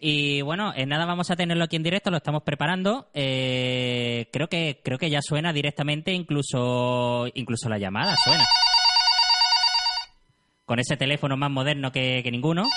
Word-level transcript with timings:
Y 0.00 0.42
bueno, 0.42 0.72
en 0.76 0.88
nada 0.88 1.06
vamos 1.06 1.30
a 1.30 1.36
tenerlo 1.36 1.64
aquí 1.64 1.76
en 1.76 1.82
directo, 1.82 2.10
lo 2.10 2.18
estamos 2.18 2.42
preparando. 2.42 3.08
Eh, 3.14 4.28
creo 4.32 4.48
que 4.48 4.80
creo 4.84 4.98
que 4.98 5.10
ya 5.10 5.20
suena 5.22 5.52
directamente, 5.52 6.12
incluso 6.12 7.26
incluso 7.34 7.68
la 7.68 7.78
llamada 7.78 8.16
suena. 8.16 8.46
Con 10.64 10.78
ese 10.78 10.96
teléfono 10.96 11.36
más 11.36 11.50
moderno 11.50 11.90
que, 11.90 12.20
que 12.22 12.30
ninguno. 12.30 12.68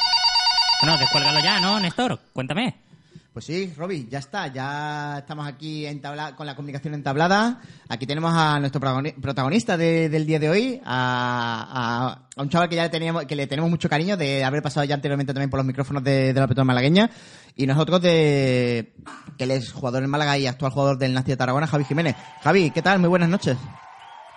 Bueno, 0.82 0.98
descuélgalo 0.98 1.40
ya, 1.44 1.60
¿no, 1.60 1.80
Néstor? 1.80 2.20
Cuéntame. 2.34 2.91
Pues 3.34 3.46
sí, 3.46 3.74
Roby, 3.78 4.10
ya 4.10 4.20
está, 4.20 4.48
ya 4.48 5.20
estamos 5.20 5.48
aquí 5.48 5.88
con 6.36 6.46
la 6.46 6.54
comunicación 6.56 6.94
entablada. 6.96 7.62
Aquí 7.88 8.06
tenemos 8.06 8.34
a 8.36 8.60
nuestro 8.60 8.82
protagoni- 8.82 9.14
protagonista 9.22 9.78
de- 9.78 10.10
del 10.10 10.26
día 10.26 10.38
de 10.38 10.50
hoy, 10.50 10.82
a, 10.84 12.24
un 12.36 12.50
chaval 12.50 12.68
que 12.68 12.76
ya 12.76 12.84
le 12.84 12.90
teníamos, 12.90 13.24
que 13.24 13.38
le 13.38 13.48
tenemos 13.48 13.70
mucho 13.70 13.88
cariño 13.88 14.18
de 14.18 14.44
haber 14.44 14.62
pasado 14.62 14.84
ya 14.84 14.96
anteriormente 14.96 15.34
también 15.34 15.50
por 15.50 15.60
los 15.60 15.66
micrófonos 15.66 16.04
de, 16.04 16.34
de 16.34 16.40
la 16.42 16.46
Petrópolis 16.48 16.68
malagueña. 16.68 17.10
Y 17.56 17.68
nosotros 17.68 18.02
de 18.02 18.96
que 19.38 19.44
él 19.46 19.52
es 19.52 19.72
jugador 19.72 20.04
en 20.04 20.10
Málaga 20.10 20.38
y 20.38 20.46
actual 20.48 20.74
jugador 20.74 20.98
del 20.98 21.14
Nastia 21.14 21.34
de 21.36 21.38
Tarragona, 21.38 21.68
Javi 21.68 21.86
Jiménez. 21.86 22.18
Javi, 22.44 22.72
¿qué 22.72 22.82
tal? 22.82 23.00
Muy 23.00 23.08
buenas 23.08 23.30
noches. 23.30 23.56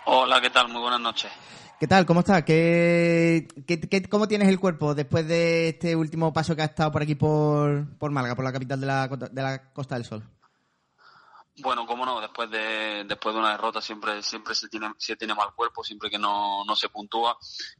Hola, 0.07 0.41
¿qué 0.41 0.51
tal? 0.51 0.69
Muy 0.69 0.81
buenas 0.81 1.01
noches. 1.01 1.33
¿Qué 1.81 1.89
tal? 1.89 2.07
¿Cómo 2.07 2.21
estás? 2.21 2.45
¿Qué, 2.45 3.49
qué, 3.67 4.09
cómo 4.09 4.29
tienes 4.29 4.49
el 4.49 4.61
cuerpo 4.61 4.95
después 4.95 5.27
de 5.27 5.71
este 5.71 5.97
último 5.97 6.33
paso 6.33 6.55
que 6.55 6.63
has 6.63 6.71
estado 6.71 6.93
por 6.93 7.03
aquí 7.03 7.17
por, 7.17 7.99
por 7.99 8.13
Málaga, 8.13 8.37
por 8.37 8.45
la 8.45 8.53
capital 8.53 8.81
de 8.81 8.87
la, 8.87 9.09
de 9.09 9.43
la 9.43 9.73
Costa 9.73 9.97
del 9.97 10.05
Sol? 10.05 10.23
Bueno, 11.59 11.85
cómo 11.87 12.07
no, 12.07 12.21
después 12.21 12.51
de 12.51 13.05
después 13.05 13.35
de 13.35 13.41
una 13.41 13.51
derrota 13.53 13.81
siempre 13.81 14.23
siempre 14.23 14.55
se 14.55 14.69
tiene 14.69 14.93
se 14.99 15.17
tiene 15.17 15.35
mal 15.35 15.53
cuerpo, 15.55 15.85
siempre 15.85 16.11
que 16.11 16.19
no, 16.19 16.65
no 16.65 16.75
se 16.77 16.89
puntúa, 16.89 17.37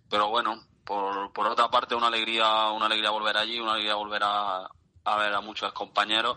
pero 0.09 0.29
bueno, 0.29 0.61
por, 0.85 1.33
por 1.33 1.47
otra 1.47 1.69
parte 1.71 1.95
una 1.95 2.09
alegría 2.09 2.71
una 2.71 2.87
alegría 2.87 3.11
volver 3.11 3.37
allí, 3.37 3.59
una 3.59 3.73
alegría 3.73 3.95
volver 3.95 4.23
a, 4.25 4.69
a 5.05 5.17
ver 5.17 5.35
a 5.35 5.41
muchos 5.41 5.73
compañeros 5.73 6.37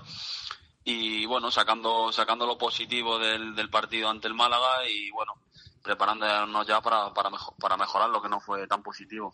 y 0.84 1.26
bueno, 1.26 1.52
sacando 1.52 2.12
sacando 2.12 2.48
lo 2.48 2.58
positivo 2.58 3.20
del, 3.20 3.55
del 3.55 3.70
partido 3.70 4.10
ante 4.10 4.27
el 4.27 4.34
Málaga 4.34 4.88
y 4.90 5.12
bueno, 5.12 5.34
preparándonos 5.88 6.68
ya 6.68 6.82
para 6.82 7.13
para, 7.13 7.30
mejo- 7.30 7.55
para 7.60 7.77
mejorar 7.77 8.10
lo 8.10 8.21
que 8.21 8.30
no 8.30 8.40
fue 8.40 8.68
tan 8.68 8.84
positivo. 8.84 9.34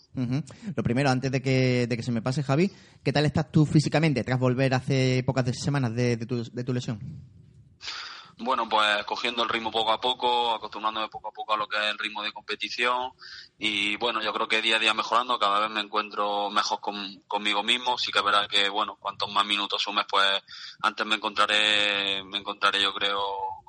Lo 0.75 0.83
primero, 0.83 1.09
antes 1.09 1.31
de 1.31 1.41
que, 1.41 1.87
de 1.87 1.97
que 1.97 2.03
se 2.03 2.11
me 2.11 2.21
pase, 2.21 2.43
Javi, 2.43 2.71
¿qué 3.03 3.11
tal 3.11 3.25
estás 3.25 3.51
tú 3.51 3.65
físicamente 3.65 4.23
tras 4.23 4.39
volver 4.39 4.73
hace 4.73 5.23
pocas 5.25 5.45
semanas 5.59 5.93
de, 5.95 6.15
de 6.17 6.25
tu, 6.25 6.43
de 6.43 6.63
tu 6.63 6.73
lesión? 6.73 6.99
Bueno, 8.39 8.67
pues 8.67 9.05
cogiendo 9.05 9.43
el 9.43 9.49
ritmo 9.49 9.71
poco 9.71 9.91
a 9.91 10.01
poco, 10.01 10.55
acostumbrándome 10.55 11.07
poco 11.07 11.29
a 11.29 11.31
poco 11.31 11.53
a 11.53 11.57
lo 11.57 11.67
que 11.67 11.77
es 11.77 11.91
el 11.91 11.99
ritmo 11.99 12.23
de 12.23 12.31
competición 12.31 13.11
y 13.59 13.95
bueno, 13.97 14.23
yo 14.23 14.33
creo 14.33 14.47
que 14.47 14.61
día 14.61 14.77
a 14.77 14.79
día 14.79 14.93
mejorando, 14.95 15.37
cada 15.37 15.59
vez 15.59 15.69
me 15.69 15.81
encuentro 15.81 16.49
mejor 16.49 16.79
con- 16.81 17.21
conmigo 17.27 17.61
mismo, 17.63 17.95
sí 17.97 18.11
que 18.11 18.21
verdad 18.21 18.47
que 18.49 18.69
bueno, 18.69 18.97
cuantos 18.99 19.31
más 19.31 19.45
minutos 19.45 19.81
sumes, 19.83 20.05
pues 20.09 20.25
antes 20.81 21.05
me 21.05 21.15
encontraré, 21.15 22.23
me 22.23 22.39
encontraré 22.39 22.81
yo 22.81 22.91
creo 22.93 23.19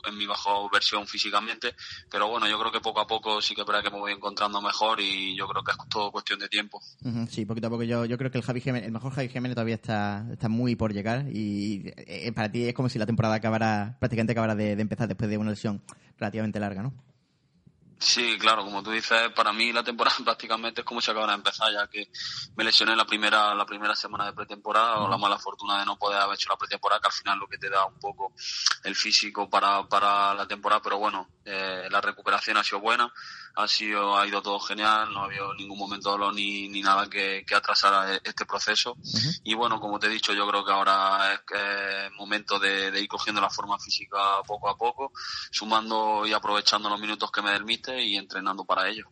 en 0.07 0.17
mi 0.17 0.27
bajo 0.27 0.69
versión 0.71 1.07
físicamente, 1.07 1.75
pero 2.11 2.29
bueno, 2.29 2.49
yo 2.49 2.59
creo 2.59 2.73
que 2.73 2.81
poco 2.81 3.01
a 3.01 3.07
poco 3.07 3.41
sí 3.41 3.55
que 3.55 3.63
es 3.63 3.83
que 3.83 3.91
me 3.91 3.99
voy 3.99 4.13
encontrando 4.13 4.61
mejor 4.61 5.01
y 5.01 5.37
yo 5.37 5.47
creo 5.47 5.63
que 5.63 5.73
es 5.73 5.79
todo 5.89 6.11
cuestión 6.11 6.39
de 6.39 6.49
tiempo. 6.49 6.81
Sí, 7.29 7.45
poquito 7.45 7.67
a 7.67 7.71
poco. 7.71 7.83
Yo, 7.83 8.05
yo 8.05 8.17
creo 8.19 8.31
que 8.31 8.39
el 8.39 8.45
Javi 8.45 8.63
el 8.65 8.93
mejor 8.93 9.13
Javi 9.13 9.29
Jiménez 9.29 9.55
todavía 9.55 9.75
está, 9.75 10.27
está 10.31 10.49
muy 10.49 10.77
por 10.77 10.93
llegar 10.93 11.27
y 11.29 11.93
eh, 11.97 12.33
para 12.33 12.51
ti 12.51 12.65
es 12.67 12.75
como 12.75 12.89
si 12.89 12.99
la 12.99 13.07
temporada 13.07 13.35
acabara, 13.35 13.97
prácticamente 13.99 14.33
acabara 14.33 14.55
de, 14.55 14.77
de 14.77 14.83
empezar 14.83 15.09
después 15.09 15.29
de 15.29 15.39
una 15.39 15.51
lesión 15.51 15.83
relativamente 16.19 16.61
larga, 16.61 16.83
¿no? 16.83 16.93
Sí, 17.99 18.37
claro, 18.39 18.65
como 18.65 18.83
tú 18.83 18.91
dices, 18.91 19.31
para 19.35 19.53
mí 19.53 19.73
la 19.73 19.83
temporada 19.83 20.17
prácticamente 20.25 20.81
es 20.83 20.87
como 20.87 21.01
si 21.01 21.11
acabara 21.11 21.33
de 21.33 21.39
empezar, 21.39 21.73
ya 21.73 21.87
que 21.89 22.09
me 22.57 22.65
lesioné 22.65 22.95
la 22.95 23.07
primera, 23.07 23.55
la 23.55 23.65
primera 23.65 23.95
semana 23.95 24.27
de 24.27 24.33
pretemporada, 24.33 24.99
o 24.99 25.09
la 25.09 25.17
mala 25.17 25.39
fortuna 25.39 25.79
de 25.79 25.87
no 25.87 25.97
poder 25.97 26.21
haber 26.21 26.35
hecho 26.35 26.51
la 26.51 26.57
pretemporada, 26.57 27.01
que 27.01 27.09
al 27.09 27.13
final 27.13 27.39
lo 27.39 27.47
que 27.47 27.59
te 27.59 27.71
da 27.71 27.87
un 27.87 27.99
poco 27.99 28.35
el 28.83 28.95
físico 28.95 29.49
para, 29.49 29.89
para 29.89 30.35
la 30.35 30.47
temporada, 30.47 30.83
pero 30.83 30.99
bueno, 30.99 31.29
eh, 31.45 31.89
la 31.91 32.01
recuperación 32.01 32.57
ha 32.57 32.65
sido 32.65 32.81
buena, 32.81 33.13
ha 33.57 33.67
sido, 33.67 34.17
ha 34.17 34.27
ido 34.27 34.43
todo 34.43 34.59
genial, 34.61 35.09
no 35.13 35.21
ha 35.21 35.25
habido 35.25 35.55
ningún 35.55 35.79
momento 35.79 36.11
de 36.11 36.13
dolor 36.19 36.35
ni, 36.35 36.69
ni 36.69 36.83
nada 36.83 37.09
que, 37.09 37.45
que 37.47 37.55
atrasara 37.55 38.17
este 38.23 38.45
proceso. 38.45 38.97
Y 39.43 39.55
bueno, 39.55 39.81
como 39.81 39.99
te 39.99 40.07
he 40.07 40.11
dicho, 40.11 40.33
yo 40.33 40.47
creo 40.49 40.65
que 40.65 40.73
ahora 40.73 41.33
es, 41.33 41.41
que 41.41 42.07
es 42.07 42.13
momento 42.19 42.59
de, 42.59 42.91
de 42.91 43.01
ir 43.01 43.09
cogiendo 43.09 43.41
la 43.41 43.51
forma 43.51 43.79
física 43.79 44.19
poco 44.47 44.69
a 44.69 44.77
poco, 44.77 45.13
sumando 45.51 46.27
y 46.27 46.33
aprovechando 46.33 46.89
los 46.89 47.01
minutos 47.01 47.31
que 47.31 47.43
me 47.43 47.55
míster 47.65 47.99
y 47.99 48.17
entrenando 48.17 48.65
para 48.65 48.89
ello. 48.89 49.09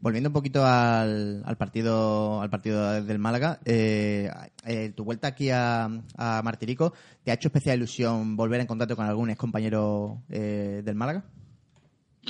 Volviendo 0.00 0.28
un 0.28 0.34
poquito 0.34 0.64
al, 0.64 1.42
al 1.44 1.56
partido 1.56 2.42
al 2.42 2.50
partido 2.50 3.02
del 3.02 3.18
Málaga, 3.18 3.58
eh, 3.64 4.30
eh, 4.64 4.92
tu 4.94 5.04
vuelta 5.04 5.28
aquí 5.28 5.50
a, 5.50 5.88
a 6.16 6.42
Martirico, 6.42 6.92
¿te 7.22 7.30
ha 7.30 7.34
hecho 7.34 7.48
especial 7.48 7.78
ilusión 7.78 8.36
volver 8.36 8.60
en 8.60 8.66
contacto 8.66 8.96
con 8.96 9.06
algún 9.06 9.30
ex 9.30 9.38
compañero 9.38 10.22
eh, 10.28 10.82
del 10.84 10.94
Málaga? 10.94 11.24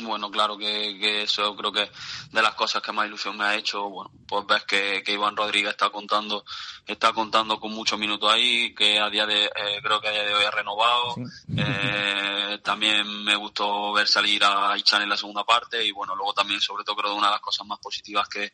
Bueno, 0.03 0.31
claro 0.31 0.59
que, 0.59 0.99
que 0.99 1.23
eso 1.23 1.55
creo 1.55 1.71
que 1.73 1.89
de 2.33 2.43
las 2.43 2.55
cosas 2.55 2.83
que 2.83 2.91
más 2.91 3.07
ilusión 3.07 3.37
me 3.37 3.45
ha 3.45 3.55
hecho, 3.55 3.89
bueno, 3.89 4.11
pues 4.27 4.45
ves 4.47 4.65
que, 4.65 5.03
que 5.05 5.13
Iván 5.13 5.37
Rodríguez 5.37 5.71
está 5.71 5.91
contando, 5.91 6.45
está 6.85 7.13
contando 7.13 7.61
con 7.61 7.73
muchos 7.73 7.99
minutos 7.99 8.33
ahí, 8.33 8.75
que 8.75 8.99
a 8.99 9.09
día 9.09 9.25
de, 9.25 9.45
eh, 9.45 9.81
creo 9.83 10.01
que 10.01 10.09
a 10.09 10.13
día 10.13 10.25
de 10.25 10.35
hoy 10.35 10.45
ha 10.45 10.51
renovado. 10.51 11.15
Eh, 11.57 12.59
también 12.63 13.07
me 13.25 13.37
gustó 13.37 13.93
ver 13.93 14.09
salir 14.09 14.43
a 14.45 14.77
Ichan 14.77 15.03
en 15.03 15.09
la 15.09 15.17
segunda 15.17 15.45
parte 15.45 15.85
y 15.85 15.93
bueno, 15.93 16.17
luego 16.17 16.33
también 16.33 16.61
sobre 16.61 16.83
todo 16.83 16.97
creo 16.97 17.13
que 17.13 17.19
una 17.19 17.29
de 17.29 17.35
las 17.35 17.41
cosas 17.41 17.67
más 17.67 17.79
positivas 17.79 18.29
que, 18.29 18.53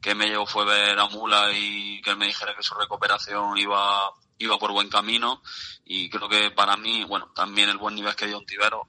que 0.00 0.14
me 0.14 0.26
llevó 0.28 0.46
fue 0.46 0.64
ver 0.66 0.98
a 0.98 1.06
Mula 1.06 1.50
y 1.52 2.02
que 2.02 2.10
él 2.10 2.16
me 2.16 2.26
dijera 2.26 2.54
que 2.54 2.62
su 2.62 2.74
recuperación 2.74 3.56
iba, 3.56 4.10
iba 4.38 4.58
por 4.58 4.72
buen 4.72 4.90
camino. 4.90 5.42
Y 5.84 6.10
creo 6.10 6.28
que 6.28 6.50
para 6.50 6.76
mí, 6.76 7.04
bueno, 7.04 7.30
también 7.34 7.70
el 7.70 7.78
buen 7.78 7.94
nivel 7.94 8.14
que 8.14 8.26
dio 8.26 8.38
Ontivero, 8.38 8.88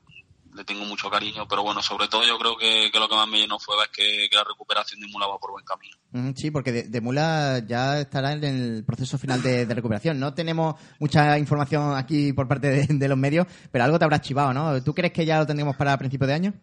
le 0.55 0.63
tengo 0.63 0.85
mucho 0.85 1.09
cariño, 1.09 1.47
pero 1.47 1.63
bueno, 1.63 1.81
sobre 1.81 2.07
todo 2.07 2.25
yo 2.25 2.37
creo 2.37 2.57
que, 2.57 2.89
que 2.91 2.99
lo 2.99 3.07
que 3.07 3.15
más 3.15 3.27
me 3.27 3.39
llenó 3.39 3.59
fue 3.59 3.75
que, 3.91 4.27
la 4.31 4.43
recuperación 4.43 4.99
de 5.01 5.07
Mula 5.07 5.27
va 5.27 5.37
por 5.37 5.51
buen 5.51 5.65
camino. 5.65 5.95
Sí, 6.35 6.51
porque 6.51 6.71
de, 6.71 6.83
de 6.83 7.01
Mula 7.01 7.63
ya 7.67 7.99
estará 7.99 8.33
en 8.33 8.43
el 8.43 8.83
proceso 8.85 9.17
final 9.17 9.41
de, 9.41 9.65
recuperación. 9.65 10.19
No 10.19 10.33
tenemos 10.33 10.75
mucha 10.99 11.37
información 11.37 11.95
aquí 11.95 12.33
por 12.33 12.47
parte 12.47 12.87
de, 12.87 13.07
los 13.07 13.17
medios, 13.17 13.47
pero 13.71 13.83
algo 13.83 13.99
te 13.99 14.05
habrá 14.05 14.21
chivado, 14.21 14.53
¿no? 14.53 14.83
¿Tú 14.83 14.93
crees 14.93 15.13
que 15.13 15.25
ya 15.25 15.39
lo 15.39 15.45
tendremos 15.45 15.75
para 15.75 15.97
principios 15.97 16.27
de 16.27 16.33
año? 16.33 16.53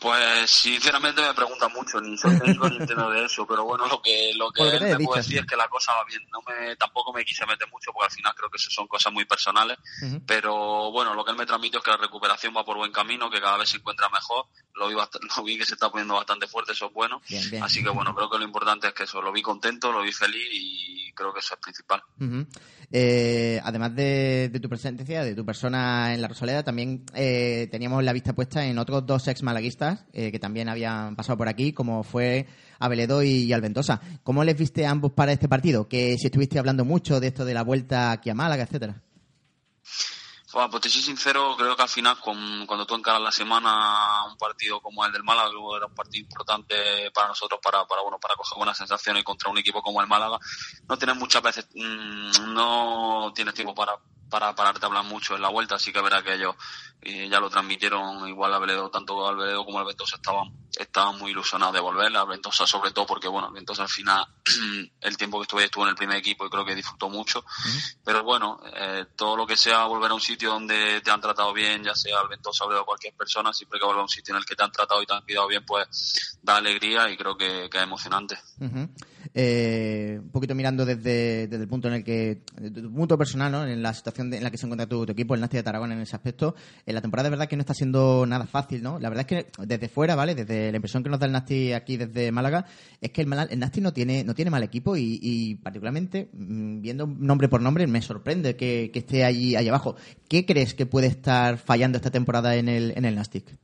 Pues 0.00 0.50
sinceramente 0.50 1.20
me 1.20 1.34
preguntan 1.34 1.72
mucho, 1.72 2.00
ni 2.00 2.16
soy 2.16 2.38
técnico 2.38 2.68
ni 2.68 2.76
entiendo 2.78 3.10
de 3.10 3.24
eso, 3.24 3.46
pero 3.46 3.64
bueno, 3.64 3.86
lo 3.86 4.00
que 4.00 4.32
lo 4.34 4.50
que, 4.50 4.62
puedo 5.04 5.16
decir 5.16 5.38
es 5.38 5.46
que 5.46 5.56
la 5.56 5.68
cosa 5.68 5.92
va 5.92 6.04
bien. 6.04 6.20
No 6.32 6.40
me, 6.42 6.74
tampoco 6.76 7.12
me 7.12 7.24
quise 7.24 7.44
meter 7.46 7.68
mucho 7.70 7.92
porque 7.92 8.06
al 8.06 8.12
final 8.12 8.34
creo 8.34 8.50
que 8.50 8.56
eso 8.56 8.70
son 8.70 8.86
cosas 8.86 9.12
muy 9.12 9.24
personales, 9.24 9.78
pero 10.26 10.90
bueno, 10.90 11.14
lo 11.14 11.24
que 11.24 11.32
él 11.32 11.36
me 11.36 11.46
transmitió 11.46 11.78
es 11.78 11.84
que 11.84 11.90
la 11.90 11.96
recuperación 11.96 12.54
va 12.56 12.64
por 12.64 12.76
buen 12.76 12.92
camino, 12.92 13.30
que 13.30 13.40
cada 13.40 13.56
vez 13.56 13.68
se 13.68 13.76
encuentra 13.76 14.08
mejor. 14.08 14.46
Lo 14.74 14.88
vi, 14.88 14.94
lo 15.36 15.42
vi 15.44 15.58
que 15.58 15.66
se 15.66 15.74
está 15.74 15.90
poniendo 15.90 16.14
bastante 16.14 16.46
fuerte, 16.46 16.72
eso 16.72 16.86
es 16.86 16.92
bueno. 16.92 17.20
Bien, 17.28 17.50
bien. 17.50 17.62
Así 17.62 17.82
que 17.82 17.90
bueno, 17.90 18.14
creo 18.14 18.30
que 18.30 18.38
lo 18.38 18.44
importante 18.44 18.88
es 18.88 18.94
que 18.94 19.04
eso, 19.04 19.20
lo 19.20 19.32
vi 19.32 19.42
contento, 19.42 19.92
lo 19.92 20.02
vi 20.02 20.12
feliz 20.12 20.48
y 20.52 21.12
creo 21.18 21.32
que 21.32 21.40
eso 21.40 21.54
es 21.54 21.60
principal. 21.60 22.02
Eh, 22.90 23.60
además 23.64 23.94
de, 23.94 24.48
de 24.50 24.60
tu 24.60 24.68
presencia, 24.68 25.22
de 25.22 25.34
tu 25.34 25.44
persona 25.44 26.14
en 26.14 26.22
la 26.22 26.28
Rosaleda, 26.28 26.62
también 26.62 27.04
eh, 27.14 27.68
teníamos 27.70 28.02
la 28.02 28.12
vista 28.12 28.34
puesta 28.34 28.64
en 28.64 28.78
otros 28.78 29.04
dos 29.04 29.26
ex 29.28 29.42
malaguistas 29.58 30.04
eh, 30.12 30.30
que 30.30 30.38
también 30.38 30.68
habían 30.68 31.16
pasado 31.16 31.36
por 31.36 31.48
aquí, 31.48 31.72
como 31.72 32.04
fue 32.04 32.46
Abeledo 32.78 33.22
y 33.24 33.52
Alventosa. 33.52 34.00
¿Cómo 34.22 34.44
les 34.44 34.56
viste 34.56 34.86
a 34.86 34.90
ambos 34.90 35.12
para 35.12 35.32
este 35.32 35.48
partido? 35.48 35.88
Que 35.88 36.16
si 36.16 36.26
estuviste 36.26 36.58
hablando 36.58 36.84
mucho 36.84 37.18
de 37.18 37.26
esto 37.28 37.44
de 37.44 37.54
la 37.54 37.62
vuelta 37.62 38.12
aquí 38.12 38.30
a 38.30 38.34
Málaga, 38.34 38.62
etcétera. 38.62 39.02
Pues 40.50 40.80
te 40.80 40.88
soy 40.88 41.02
sincero, 41.02 41.54
creo 41.58 41.76
que 41.76 41.82
al 41.82 41.88
final 41.90 42.18
con- 42.20 42.64
cuando 42.66 42.86
tú 42.86 42.94
encaras 42.94 43.20
la 43.20 43.30
semana 43.30 44.24
un 44.24 44.36
partido 44.38 44.80
como 44.80 45.04
el 45.04 45.12
del 45.12 45.22
Málaga, 45.22 45.50
que 45.50 45.76
era 45.76 45.86
un 45.86 45.94
partido 45.94 46.22
importante 46.22 47.10
para 47.12 47.28
nosotros 47.28 47.60
para, 47.62 47.84
para 47.86 48.00
bueno 48.00 48.18
para 48.18 48.34
coger 48.34 48.56
buenas 48.56 48.78
sensaciones 48.78 49.24
contra 49.24 49.50
un 49.50 49.58
equipo 49.58 49.82
como 49.82 50.00
el 50.00 50.06
Málaga, 50.08 50.38
no 50.88 50.96
tienes 50.96 51.16
muchas 51.16 51.42
veces, 51.42 51.68
mm, 51.74 52.54
no 52.54 53.30
tienes 53.34 53.52
tiempo 53.54 53.74
para 53.74 53.92
para 54.30 54.54
pararte 54.54 54.84
a 54.84 54.88
hablar 54.88 55.04
mucho 55.04 55.36
en 55.36 55.40
la 55.42 55.48
vuelta, 55.48 55.76
así 55.76 55.90
que 55.90 56.02
verá 56.02 56.22
que 56.22 56.34
ellos 56.34 56.54
eh, 57.00 57.28
ya 57.30 57.40
lo 57.40 57.48
transmitieron 57.48 58.28
igual 58.28 58.52
a 58.52 58.58
Veledo, 58.58 58.90
tanto 58.90 59.26
al 59.26 59.36
Veledo 59.36 59.64
como 59.64 59.78
al 59.78 59.86
Ventosa 59.86 60.16
estaban, 60.16 60.48
estaban 60.78 61.18
muy 61.18 61.32
ilusionados 61.32 61.74
de 61.74 61.80
volver, 61.80 62.16
a 62.16 62.24
Ventosa 62.24 62.66
sobre 62.66 62.92
todo 62.92 63.06
porque 63.06 63.28
bueno, 63.28 63.50
Ventosa 63.50 63.82
al 63.82 63.88
final 63.88 64.24
el 65.00 65.16
tiempo 65.16 65.38
que 65.38 65.42
estuve 65.42 65.64
estuvo 65.64 65.84
en 65.84 65.90
el 65.90 65.96
primer 65.96 66.16
equipo 66.16 66.46
y 66.46 66.50
creo 66.50 66.64
que 66.64 66.74
disfrutó 66.74 67.08
mucho, 67.08 67.44
pero 68.04 68.22
bueno, 68.22 68.60
eh, 68.74 69.06
todo 69.16 69.36
lo 69.36 69.46
que 69.46 69.56
sea 69.56 69.84
volver 69.84 70.10
a 70.10 70.14
un 70.14 70.20
sitio 70.20 70.50
donde 70.50 71.00
te 71.00 71.10
han 71.10 71.20
tratado 71.20 71.52
bien, 71.52 71.82
ya 71.82 71.94
sea 71.94 72.20
al 72.20 72.28
Ventosa 72.28 72.64
o 72.64 72.72
a 72.72 72.84
cualquier 72.84 73.14
persona, 73.14 73.52
siempre 73.52 73.78
que 73.78 73.84
vuelva 73.84 74.00
a 74.00 74.04
un 74.04 74.08
sitio 74.08 74.34
en 74.34 74.38
el 74.38 74.46
que 74.46 74.54
te 74.54 74.62
han 74.62 74.72
tratado 74.72 75.02
y 75.02 75.06
te 75.06 75.14
han 75.14 75.22
cuidado 75.22 75.48
bien, 75.48 75.64
pues 75.66 76.38
da 76.42 76.56
alegría 76.56 77.10
y 77.10 77.16
creo 77.16 77.36
que, 77.36 77.68
que 77.70 77.78
es 77.78 77.82
emocionante. 77.82 78.38
Eh, 79.40 80.18
un 80.20 80.30
poquito 80.30 80.52
mirando 80.56 80.84
desde, 80.84 81.46
desde, 81.46 81.62
el 81.62 81.68
punto 81.68 81.86
en 81.86 81.94
el 81.94 82.02
que, 82.02 82.42
desde 82.60 82.82
tu 82.82 82.92
punto 82.92 83.16
personal, 83.16 83.52
¿no? 83.52 83.64
en 83.64 83.80
la 83.80 83.94
situación 83.94 84.34
en 84.34 84.42
la 84.42 84.50
que 84.50 84.58
se 84.58 84.66
encuentra 84.66 84.88
tu, 84.88 85.04
equipo, 85.04 85.36
el 85.36 85.40
Nasty 85.40 85.58
de 85.58 85.62
Tarragona 85.62 85.94
en 85.94 86.00
ese 86.00 86.16
aspecto, 86.16 86.56
en 86.84 86.92
la 86.92 87.00
temporada 87.00 87.28
de 87.28 87.30
verdad 87.30 87.48
que 87.48 87.54
no 87.54 87.60
está 87.60 87.72
siendo 87.72 88.26
nada 88.26 88.48
fácil, 88.48 88.82
¿no? 88.82 88.98
La 88.98 89.08
verdad 89.08 89.24
es 89.30 89.44
que 89.44 89.64
desde 89.64 89.88
fuera, 89.88 90.16
¿vale? 90.16 90.34
Desde 90.34 90.72
la 90.72 90.78
impresión 90.78 91.04
que 91.04 91.08
nos 91.08 91.20
da 91.20 91.26
el 91.26 91.32
Nasty 91.32 91.72
aquí 91.72 91.96
desde 91.96 92.32
Málaga, 92.32 92.66
es 93.00 93.12
que 93.12 93.22
el, 93.22 93.32
el 93.32 93.58
Nasty 93.60 93.80
no 93.80 93.92
tiene, 93.92 94.24
no 94.24 94.34
tiene 94.34 94.50
mal 94.50 94.64
equipo 94.64 94.96
y, 94.96 95.54
particularmente, 95.62 96.30
mm, 96.32 96.80
viendo 96.80 97.06
nombre 97.06 97.48
por 97.48 97.62
nombre, 97.62 97.86
me 97.86 98.02
sorprende 98.02 98.56
que, 98.56 98.90
esté 98.92 99.24
allí, 99.24 99.54
allí 99.54 99.68
abajo. 99.68 99.94
¿Qué 100.28 100.46
crees 100.46 100.74
que 100.74 100.84
puede 100.84 101.06
estar 101.06 101.58
fallando 101.58 101.96
esta 101.96 102.10
temporada 102.10 102.56
en 102.56 102.68
el, 102.68 102.92
en 102.96 103.04
el 103.04 103.14
Nastic? 103.14 103.56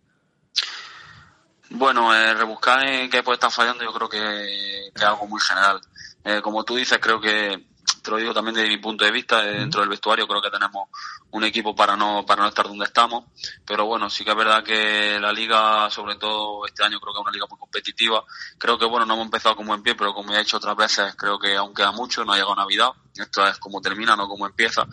Bueno, 1.77 2.15
eh, 2.15 2.35
rebuscar 2.35 2.87
en 2.87 3.11
qué 3.11 3.25
puede 3.25 3.35
estar 3.35 3.51
fallando 3.51 3.83
yo 3.83 3.93
creo 3.93 4.09
que, 4.09 4.87
es 4.95 5.03
algo 5.03 5.27
muy 5.27 5.41
general. 5.41 5.81
Eh, 6.23 6.41
como 6.41 6.63
tú 6.63 6.77
dices, 6.77 7.01
creo 7.01 7.21
que, 7.21 7.67
te 8.01 8.11
lo 8.13 8.17
digo 8.17 8.33
también 8.33 8.55
desde 8.55 8.69
mi 8.69 8.77
punto 8.77 9.05
de 9.05 9.11
vista, 9.11 9.45
eh, 9.45 9.59
dentro 9.59 9.81
del 9.81 9.91
vestuario 9.91 10.29
creo 10.29 10.41
que 10.41 10.51
tenemos 10.51 10.89
un 11.33 11.43
equipo 11.43 11.75
para 11.75 11.97
no, 11.97 12.25
para 12.25 12.43
no 12.43 12.49
estar 12.49 12.69
donde 12.69 12.85
estamos, 12.85 13.25
pero 13.67 13.87
bueno, 13.87 14.09
sí 14.09 14.25
que 14.25 14.31
es 14.31 14.37
verdad 14.37 14.63
que 14.63 15.19
la 15.19 15.33
liga, 15.33 15.91
sobre 15.91 16.15
todo 16.15 16.65
este 16.65 16.85
año, 16.85 17.01
creo 17.01 17.13
que 17.13 17.19
es 17.19 17.23
una 17.23 17.33
liga 17.33 17.47
muy 17.51 17.59
competitiva. 17.59 18.25
Creo 18.57 18.79
que 18.79 18.85
bueno, 18.85 19.05
no 19.05 19.15
hemos 19.15 19.27
empezado 19.27 19.57
como 19.57 19.75
en 19.75 19.83
pie, 19.83 19.97
pero 19.97 20.15
como 20.15 20.31
ya 20.31 20.39
he 20.39 20.45
dicho 20.45 20.59
otras 20.59 20.77
veces, 20.77 21.17
creo 21.17 21.41
que 21.41 21.57
aún 21.57 21.75
queda 21.75 21.91
mucho, 21.91 22.25
no 22.25 22.33
ha 22.33 22.37
llegado 22.37 22.55
Navidad. 22.55 22.91
Esto 23.17 23.45
es 23.49 23.59
como 23.59 23.81
termina, 23.81 24.15
no 24.15 24.29
como 24.29 24.47
empieza. 24.47 24.87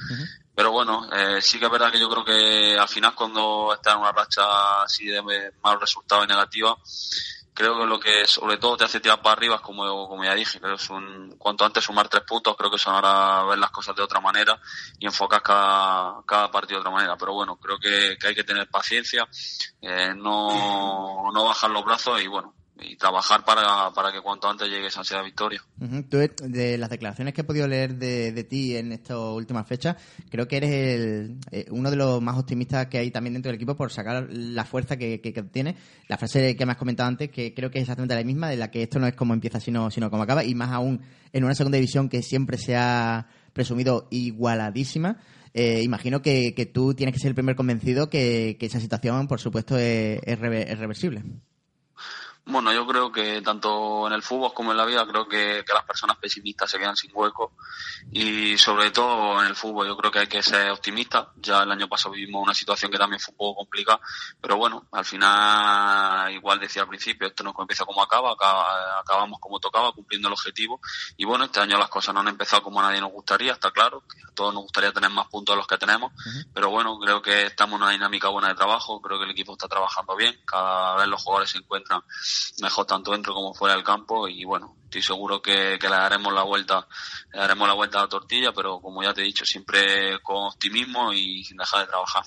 Pero 0.54 0.72
bueno, 0.72 1.10
eh, 1.14 1.42
sí 1.42 1.60
que 1.60 1.66
es 1.66 1.72
verdad 1.72 1.92
que 1.92 2.00
yo 2.00 2.10
creo 2.10 2.26
que 2.26 2.78
al 2.78 2.88
final 2.88 3.16
cuando 3.16 3.74
está 3.74 3.94
en 3.94 4.00
una 4.00 4.12
racha 4.12 4.84
así 4.84 5.06
de 5.06 5.22
malos 5.62 5.82
resultados 5.82 6.26
y 6.26 6.28
negativa, 6.28 6.76
creo 7.54 7.78
que 7.80 7.86
lo 7.86 8.00
que 8.00 8.28
sobre 8.28 8.58
todo 8.58 8.78
te 8.78 8.86
hace 8.86 9.00
tirar 9.00 9.22
para 9.22 9.34
arriba 9.34 9.56
es 9.56 9.62
como, 9.62 10.08
como 10.08 10.24
ya 10.24 10.34
dije, 10.34 10.60
creo 10.60 10.78
que 10.78 10.84
son, 10.84 11.36
cuanto 11.38 11.66
antes 11.66 11.84
sumar 11.84 12.08
tres 12.10 12.24
puntos, 12.24 12.56
creo 12.58 12.72
que 12.72 12.78
son 12.78 12.96
ahora 12.96 13.44
ver 13.44 13.60
las 13.60 13.72
cosas 13.72 13.96
de 13.96 14.04
otra 14.04 14.20
manera 14.20 14.60
y 15.00 15.06
enfocar 15.06 15.42
cada, 15.42 16.22
cada 16.26 16.52
partido 16.52 16.78
de 16.78 16.82
otra 16.82 16.92
manera. 16.92 17.18
Pero 17.18 17.34
bueno, 17.34 17.58
creo 17.58 17.78
que, 17.80 18.18
que 18.20 18.28
hay 18.28 18.36
que 18.36 18.44
tener 18.44 18.70
paciencia, 18.70 19.28
eh, 19.82 20.14
no, 20.16 21.32
no 21.32 21.46
bajar 21.46 21.70
los 21.70 21.84
brazos 21.86 22.22
y 22.22 22.28
bueno, 22.28 22.54
y 22.82 22.96
trabajar 22.96 23.46
para, 23.46 23.92
para 23.92 24.12
que 24.12 24.22
cuanto 24.22 24.50
antes 24.50 24.68
llegue 24.68 24.88
esa 24.88 25.00
ansiedad 25.00 25.24
victoria. 25.24 25.62
Tú, 26.10 26.18
de 26.18 26.78
las 26.78 26.90
declaraciones 26.90 27.34
que 27.34 27.42
he 27.42 27.44
podido 27.44 27.68
leer 27.68 27.96
de, 27.96 28.32
de 28.32 28.44
ti 28.44 28.76
en 28.76 28.92
estas 28.92 29.18
últimas 29.18 29.68
fechas, 29.68 29.98
creo 30.30 30.48
que 30.48 30.58
eres 30.58 30.72
el, 30.72 31.38
eh, 31.52 31.66
uno 31.70 31.90
de 31.90 31.96
los 31.96 32.22
más 32.22 32.38
optimistas 32.38 32.88
que 32.88 32.98
hay 32.98 33.12
también 33.12 33.34
dentro 33.34 33.50
del 33.50 33.56
equipo 33.56 33.76
por 33.76 33.92
sacar 33.92 34.28
la 34.30 34.66
fuerza 34.66 34.98
que, 34.98 35.22
que, 35.22 35.32
tiene. 35.44 35.76
La 36.08 36.18
frase 36.18 36.56
que 36.56 36.66
me 36.66 36.72
has 36.74 36.78
comentado 36.78 37.08
antes, 37.08 37.30
que 37.30 37.54
creo 37.54 37.70
que 37.70 37.80
es 37.80 37.84
exactamente 37.84 38.16
la 38.16 38.24
misma, 38.24 38.50
de 38.50 38.58
la 38.58 38.72
que 38.72 38.84
esto 38.84 39.00
no 39.00 39.08
es 39.08 39.16
como 39.16 39.34
empieza, 39.34 39.60
sino, 39.60 39.92
sino 39.92 40.10
como 40.10 40.24
acaba, 40.24 40.44
y 40.44 40.56
más 40.56 40.72
aún 40.72 41.02
en 41.34 41.44
una 41.44 41.56
segunda 41.56 41.78
división 41.78 42.10
que 42.10 42.22
siempre 42.24 42.58
se 42.58 42.76
ha 42.76 43.28
presumido 43.54 44.08
igualadísima. 44.12 45.18
Eh, 45.54 45.82
imagino 45.84 46.22
que, 46.22 46.54
que, 46.56 46.66
tú 46.66 46.94
tienes 46.94 47.14
que 47.14 47.20
ser 47.20 47.30
el 47.30 47.36
primer 47.36 47.56
convencido 47.56 48.10
que, 48.10 48.56
que 48.58 48.68
esa 48.68 48.80
situación, 48.80 49.28
por 49.28 49.40
supuesto, 49.40 49.78
es, 49.78 50.20
es 50.24 50.40
reversible. 50.40 51.24
Bueno, 52.52 52.74
yo 52.74 52.86
creo 52.86 53.10
que 53.14 53.42
tanto 53.42 54.08
en 54.08 54.14
el 54.14 54.22
fútbol 54.22 54.54
como 54.54 54.72
en 54.72 54.78
la 54.78 54.86
vida 54.86 55.08
creo 55.08 55.26
que, 55.26 55.64
las 55.74 55.86
personas 55.86 56.18
pesimistas 56.18 56.70
se 56.70 56.78
quedan 56.78 56.98
sin 56.98 57.10
hueco. 57.14 57.54
Y 58.12 58.58
sobre 58.58 58.92
todo 58.92 59.42
en 59.42 59.48
el 59.48 59.56
fútbol 59.56 59.88
yo 59.88 59.96
creo 59.96 60.12
que 60.12 60.20
hay 60.20 60.28
que 60.28 60.44
ser 60.44 60.70
optimista. 60.70 61.32
Ya 61.38 61.64
el 61.64 61.72
año 61.72 61.88
pasado 61.88 62.14
vivimos 62.14 62.44
una 62.44 62.54
situación 62.54 62.92
que 62.92 62.98
también 62.98 63.22
fue 63.22 63.32
un 63.32 63.38
poco 63.38 63.60
complicada, 63.60 64.02
pero 64.42 64.58
bueno, 64.58 64.86
al 64.92 65.06
final 65.06 66.30
igual 66.34 66.60
decía 66.60 66.82
al 66.82 66.90
principio, 66.90 67.28
esto 67.28 67.42
no 67.42 67.56
empieza 67.58 67.86
como 67.86 68.04
acaba, 68.04 68.34
acabamos 69.00 69.40
como 69.40 69.60
tocaba, 69.62 69.94
cumpliendo 69.94 70.28
el 70.28 70.34
objetivo. 70.34 70.82
Y 71.16 71.24
bueno, 71.24 71.46
este 71.46 71.62
año 71.62 71.78
las 71.78 71.90
cosas 71.90 72.14
no 72.14 72.20
han 72.20 72.28
empezado 72.28 72.64
como 72.64 72.82
a 72.82 72.84
nadie 72.84 73.00
nos 73.00 73.14
gustaría, 73.14 73.54
está 73.54 73.72
claro, 73.72 74.04
que 74.14 74.20
a 74.20 74.34
todos 74.34 74.54
nos 74.54 74.64
gustaría 74.64 74.92
tener 74.92 75.10
más 75.10 75.28
puntos 75.28 75.54
de 75.54 75.58
los 75.58 75.68
que 75.68 75.78
tenemos, 75.78 76.12
pero 76.54 76.70
bueno, 76.70 77.00
creo 77.00 77.22
que 77.22 77.46
estamos 77.46 77.78
en 77.78 77.84
una 77.84 77.92
dinámica 77.92 78.28
buena 78.28 78.50
de 78.50 78.56
trabajo, 78.56 79.02
creo 79.02 79.18
que 79.20 79.24
el 79.24 79.32
equipo 79.32 79.54
está 79.54 79.70
trabajando 79.70 80.18
bien, 80.18 80.38
cada 80.46 80.98
vez 80.98 81.08
los 81.08 81.24
jugadores 81.24 81.50
se 81.50 81.60
encuentran 81.60 82.02
mejor 82.62 82.86
tanto 82.86 83.12
dentro 83.12 83.34
como 83.34 83.54
fuera 83.54 83.76
del 83.76 83.84
campo 83.84 84.28
y 84.28 84.44
bueno, 84.44 84.76
estoy 84.86 85.02
seguro 85.02 85.42
que, 85.42 85.78
le 85.82 85.90
daremos 85.90 86.34
la 86.34 86.44
vuelta, 86.44 86.88
le 87.34 87.40
daremos 87.40 87.68
la 87.68 87.74
vuelta 87.74 88.00
a 88.00 88.02
la 88.04 88.10
tortilla, 88.10 88.52
pero 88.54 88.80
como 88.80 89.02
ya 89.04 89.14
te 89.14 89.22
he 89.22 89.26
dicho, 89.26 89.46
siempre 89.46 90.20
con 90.22 90.48
optimismo 90.48 91.14
y 91.14 91.44
sin 91.44 91.58
dejar 91.58 91.82
de 91.82 91.88
trabajar. 91.88 92.24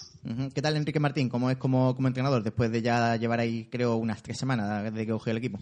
¿Qué 0.55 0.63
tal 0.63 0.77
Enrique 0.77 1.01
Martín? 1.01 1.29
¿Cómo 1.29 1.51
es 1.51 1.59
como, 1.59 1.95
como 1.95 2.09
entrenador 2.09 2.43
después 2.43 2.71
de 2.73 2.83
ya 2.83 3.17
llevar 3.17 3.41
ahí 3.41 3.69
creo 3.71 3.97
unas 3.97 4.23
tres 4.23 4.39
semanas 4.39 4.85
desde 4.85 5.07
que 5.07 5.13
cogió 5.13 5.33
el 5.33 5.39
equipo? 5.39 5.59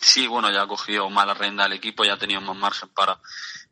Sí, 0.00 0.26
bueno, 0.26 0.50
ya 0.50 0.62
ha 0.62 0.66
cogido 0.66 1.10
más 1.10 1.26
la 1.26 1.34
renda 1.34 1.64
del 1.64 1.74
equipo, 1.74 2.04
ya 2.04 2.14
ha 2.14 2.18
tenido 2.18 2.40
más 2.40 2.56
margen 2.56 2.88
para, 2.88 3.20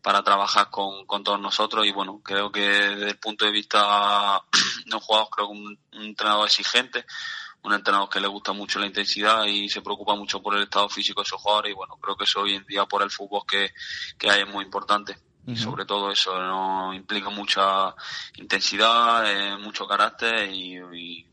para 0.02 0.22
trabajar 0.22 0.68
con, 0.70 1.06
con 1.06 1.24
todos 1.24 1.40
nosotros 1.40 1.86
y 1.86 1.90
bueno, 1.90 2.20
creo 2.22 2.52
que 2.52 2.60
desde 2.60 3.08
el 3.08 3.18
punto 3.18 3.46
de 3.46 3.50
vista 3.50 4.42
de 4.86 4.94
un 4.94 5.00
jugador, 5.00 5.28
creo 5.30 5.46
que 5.48 5.52
un 5.54 5.78
entrenador 5.92 6.46
exigente, 6.46 7.06
un 7.62 7.72
entrenador 7.72 8.08
que 8.08 8.20
le 8.20 8.28
gusta 8.28 8.52
mucho 8.52 8.78
la 8.78 8.86
intensidad 8.86 9.44
y 9.46 9.68
se 9.68 9.82
preocupa 9.82 10.14
mucho 10.14 10.40
por 10.42 10.56
el 10.56 10.62
estado 10.62 10.88
físico 10.88 11.20
de 11.20 11.24
esos 11.24 11.40
jugadores 11.40 11.72
y 11.72 11.74
bueno, 11.74 11.96
creo 12.00 12.16
que 12.16 12.24
eso 12.24 12.40
hoy 12.40 12.54
en 12.54 12.64
día 12.66 12.84
por 12.86 13.02
el 13.02 13.10
fútbol 13.10 13.42
que, 13.46 13.70
hay 14.28 14.42
es 14.42 14.48
muy 14.48 14.64
importante. 14.64 15.16
Y 15.46 15.56
sobre 15.56 15.86
todo 15.86 16.12
eso 16.12 16.38
no 16.38 16.92
implica 16.92 17.30
mucha 17.30 17.94
intensidad, 18.36 19.24
eh, 19.32 19.56
mucho 19.56 19.86
carácter 19.86 20.50
y, 20.52 20.78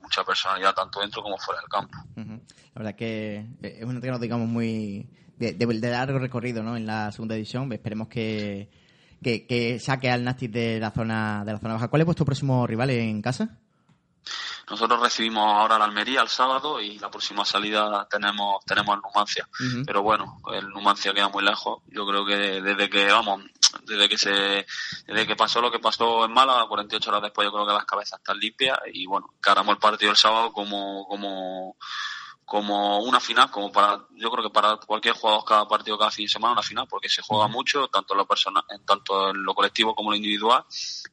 mucha 0.01 0.24
personalidad 0.24 0.74
tanto 0.74 1.01
dentro 1.01 1.22
como 1.22 1.38
fuera 1.38 1.60
del 1.60 1.69
campo. 1.69 1.98
La 2.16 2.81
verdad 2.81 2.95
que 2.95 3.45
eh, 3.62 3.78
es 3.80 3.83
un 3.83 3.95
entrenador, 3.95 4.21
digamos, 4.21 4.48
muy 4.48 5.10
de, 5.38 5.80
largo 5.81 6.19
recorrido 6.19 6.63
¿no? 6.63 6.78
en 6.78 6.86
la 6.86 7.12
segunda 7.12 7.36
división. 7.36 7.71
Esperemos 7.74 8.07
que, 8.07 8.69
que, 9.21 9.80
saque 9.80 10.10
al 10.10 10.24
Nastic 10.24 10.51
de 10.51 10.80
la 10.80 10.92
zona 10.92 11.44
de 11.45 11.54
la 11.54 11.60
zona 11.60 11.74
baja. 11.74 11.88
¿Cuál 11.89 12.01
es 12.01 12.06
vuestro 12.06 12.25
próximo 12.25 12.66
rival 12.66 12.92
en 12.92 13.21
casa? 13.21 13.60
Nosotros 14.70 15.00
recibimos 15.00 15.44
ahora 15.44 15.78
la 15.78 15.86
Almería 15.86 16.22
el 16.22 16.28
sábado 16.28 16.82
y 16.82 16.98
la 16.98 17.12
próxima 17.12 17.46
salida 17.46 18.08
tenemos 18.10 18.64
tenemos 18.66 18.96
el 18.96 19.02
Numancia. 19.02 19.48
Pero 19.86 20.02
bueno, 20.02 20.42
el 20.54 20.70
Numancia 20.70 21.14
queda 21.14 21.30
muy 21.30 21.44
lejos. 21.44 21.84
Yo 21.88 22.06
creo 22.06 22.26
que 22.26 22.62
desde 22.62 22.90
que, 22.90 23.12
vamos, 23.12 23.44
desde 23.84 24.10
que 24.10 24.18
se 24.18 24.66
desde 25.06 25.28
que 25.28 25.36
pasó 25.36 25.62
lo 25.62 25.72
que 25.72 25.80
pasó 25.80 26.26
en 26.26 26.34
Málaga, 26.34 26.68
48 26.68 27.10
horas 27.10 27.22
después 27.22 27.46
yo 27.46 27.52
creo 27.52 27.68
que 27.68 27.74
las 27.74 27.86
cabezas 27.86 28.20
están 28.20 28.40
limpias 28.40 28.78
y 28.92 29.06
bueno, 29.06 29.34
caramos 29.40 29.74
el 29.74 29.80
partido 29.80 30.12
el 30.12 30.18
sábado 30.18 30.52
como 30.52 31.06
como 31.08 31.78
como 32.56 33.00
una 33.00 33.19
final, 33.19 33.52
como 33.52 33.69
para, 33.69 34.00
yo 34.16 34.31
creo 34.31 34.46
que 34.46 34.50
para 34.50 34.78
cualquier 34.78 35.13
jugador 35.13 35.44
cada 35.46 35.68
partido 35.68 35.98
cada 35.98 36.10
fin 36.10 36.24
de 36.24 36.30
semana 36.30 36.54
una 36.54 36.62
final, 36.62 36.88
porque 36.90 37.10
se 37.10 37.22
juega 37.22 37.50
mucho, 37.50 37.90
tanto 37.90 38.13
en 38.13 38.19
lo 38.19 38.25
personal, 38.25 38.63
tanto 38.86 39.31
en 39.31 39.44
lo 39.44 39.54
colectivo 39.54 39.94
como 39.94 40.13
en 40.13 40.22
lo 40.22 40.25
individual, 40.25 40.63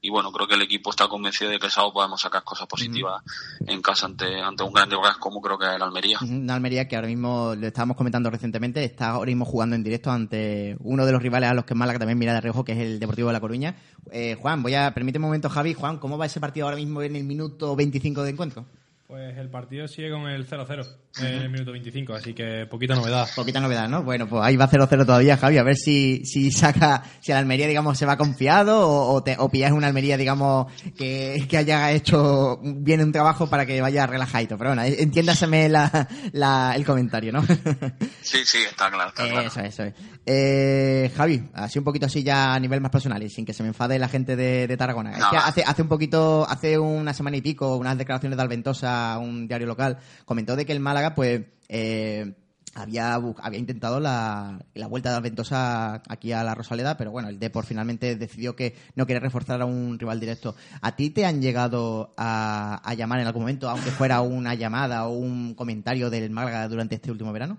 y 0.01 0.09
bueno, 0.09 0.31
creo 0.31 0.47
que 0.47 0.55
el 0.55 0.63
equipo 0.63 0.91
está 0.91 1.09
convencido 1.09 1.51
de 1.51 1.59
que 1.59 1.67
el 1.67 1.73
sábado 1.73 1.95
podemos 1.95 2.21
sacar 2.21 2.45
cosas 2.45 2.69
positivas 2.69 3.25
en 3.67 3.83
casa 3.83 4.07
ante, 4.07 4.41
ante 4.41 4.63
un 4.63 4.73
grande 4.73 4.95
lugar 4.95 5.19
como 5.19 5.41
creo 5.41 5.59
que 5.59 5.67
es 5.67 5.73
el 5.73 5.83
Almería. 5.83 6.21
Una 6.23 6.55
Almería 6.55 6.87
que 6.87 6.95
ahora 6.95 7.09
mismo, 7.09 7.57
lo 7.57 7.67
estábamos 7.67 7.97
comentando 7.97 8.31
recientemente, 8.31 8.85
está 8.85 9.11
ahora 9.11 9.27
mismo 9.27 9.45
jugando 9.45 9.75
en 9.75 9.83
directo 9.83 10.13
ante 10.13 10.77
uno 10.79 11.05
de 11.05 11.11
los 11.11 11.21
rivales 11.21 11.51
a 11.51 11.55
los 11.55 11.65
que 11.65 11.75
Málaga 11.75 11.99
también 11.99 12.19
mira 12.19 12.35
de 12.35 12.41
reojo, 12.41 12.63
que 12.63 12.71
es 12.71 12.79
el 12.79 13.01
Deportivo 13.01 13.31
de 13.31 13.33
La 13.33 13.41
Coruña. 13.41 13.75
Eh, 14.13 14.37
Juan, 14.41 14.63
voy 14.63 14.77
a, 14.77 14.95
permíteme 14.95 15.25
un 15.25 15.31
momento 15.31 15.51
Javi, 15.51 15.75
Juan, 15.75 15.99
¿cómo 15.99 16.17
va 16.17 16.27
ese 16.27 16.39
partido 16.39 16.67
ahora 16.67 16.77
mismo 16.77 17.03
en 17.03 17.17
el 17.17 17.25
minuto 17.25 17.75
25 17.75 18.23
de 18.23 18.31
encuentro? 18.31 18.65
Pues 19.09 19.37
el 19.37 19.51
partido 19.51 19.89
sigue 19.89 20.13
con 20.13 20.29
el 20.29 20.49
0-0 20.49 21.02
en 21.21 21.27
el 21.27 21.51
minuto 21.51 21.73
25, 21.73 22.15
así 22.15 22.35
que 22.35 22.67
poquita 22.71 22.95
novedad. 22.95 23.29
Poquita 23.35 23.61
novedad, 23.61 23.89
¿no? 23.89 24.03
Bueno, 24.03 24.29
pues 24.29 24.43
ahí 24.43 24.57
va 24.57 24.69
0-0 24.69 24.89
todavía, 25.05 25.37
Javi, 25.37 25.59
a 25.59 25.63
ver 25.63 25.77
si, 25.77 26.25
si 26.25 26.51
saca, 26.51 27.03
si 27.21 27.33
la 27.33 27.39
Almería, 27.39 27.67
digamos, 27.67 27.99
se 27.99 28.07
va 28.07 28.17
confiado 28.17 28.89
o, 28.89 29.13
o, 29.13 29.23
te, 29.23 29.37
o 29.39 29.49
pillas 29.51 29.73
una 29.73 29.89
Almería, 29.89 30.17
digamos, 30.17 30.73
que, 30.97 31.47
que 31.49 31.57
haya 31.59 31.91
hecho 31.93 32.59
bien 32.63 33.03
un 33.03 33.13
trabajo 33.13 33.49
para 33.49 33.67
que 33.67 33.81
vaya 33.81 34.07
relajadito. 34.07 34.57
Pero 34.57 34.71
bueno, 34.71 34.83
entiéndaseme 34.85 35.69
la, 35.69 36.09
la, 36.33 36.73
el 36.75 36.85
comentario, 36.85 37.33
¿no? 37.33 37.43
sí, 38.23 38.39
sí, 38.45 38.59
está 38.69 38.91
claro, 38.91 39.11
está 39.11 39.29
claro. 39.29 39.49
Eso, 39.49 39.61
eso 39.61 39.83
es. 39.85 39.95
Eh, 40.25 41.11
Javi, 41.17 41.51
así 41.55 41.79
un 41.79 41.85
poquito 41.85 42.07
así 42.07 42.23
ya 42.23 42.55
a 42.55 42.61
nivel 42.61 42.81
más 42.81 42.93
personal 42.93 43.23
y 43.23 43.29
sin 43.29 43.45
que 43.45 43.53
se 43.53 43.63
me 43.63 43.71
enfade 43.71 43.99
la 43.99 44.09
gente 44.09 44.37
de, 44.37 44.67
de 44.67 44.77
Tarragona. 44.77 45.13
Es 45.13 45.25
que 45.25 45.37
hace, 45.37 45.65
hace 45.67 45.83
un 45.83 45.89
poquito, 45.89 46.47
hace 46.49 46.79
una 46.79 47.13
semana 47.13 47.37
y 47.37 47.43
pico, 47.43 47.77
unas 47.77 47.99
declaraciones 47.99 48.37
de 48.37 48.43
Alventosa 48.43 49.19
un 49.19 49.49
diario 49.49 49.67
local, 49.67 49.99
comentó 50.25 50.57
de 50.57 50.65
que 50.65 50.73
el 50.73 50.81
Málaga, 50.81 51.02
pues, 51.15 51.43
eh, 51.69 52.35
había, 52.75 53.15
había 53.15 53.59
intentado 53.59 54.01
la, 54.01 54.65
la, 54.75 54.87
vuelta 54.87 55.11
de 55.11 55.17
Alventosa 55.17 56.03
aquí 56.09 56.33
a 56.33 56.43
la 56.43 56.55
Rosaleda, 56.55 56.97
pero 56.97 57.11
bueno, 57.11 57.29
el 57.29 57.39
Depor 57.39 57.67
finalmente 57.67 58.17
decidió 58.17 58.57
que 58.57 58.75
no 58.95 59.07
quiere 59.07 59.21
reforzar 59.21 59.61
a 59.61 59.67
un 59.67 59.99
rival 59.99 60.21
directo. 60.21 60.55
¿A 60.81 60.97
ti 60.97 61.11
te 61.11 61.27
han 61.27 61.43
llegado 61.43 62.15
a, 62.17 62.81
a 62.83 62.95
llamar 62.95 63.21
en 63.21 63.27
algún 63.27 63.43
momento, 63.43 63.69
aunque 63.69 63.91
fuera 63.91 64.21
una 64.23 64.55
llamada 64.55 65.07
o 65.07 65.13
un 65.13 65.55
comentario 65.55 66.09
del 66.11 66.31
Málaga 66.31 66.69
durante 66.69 66.95
este 66.95 67.11
último 67.11 67.33
verano? 67.33 67.59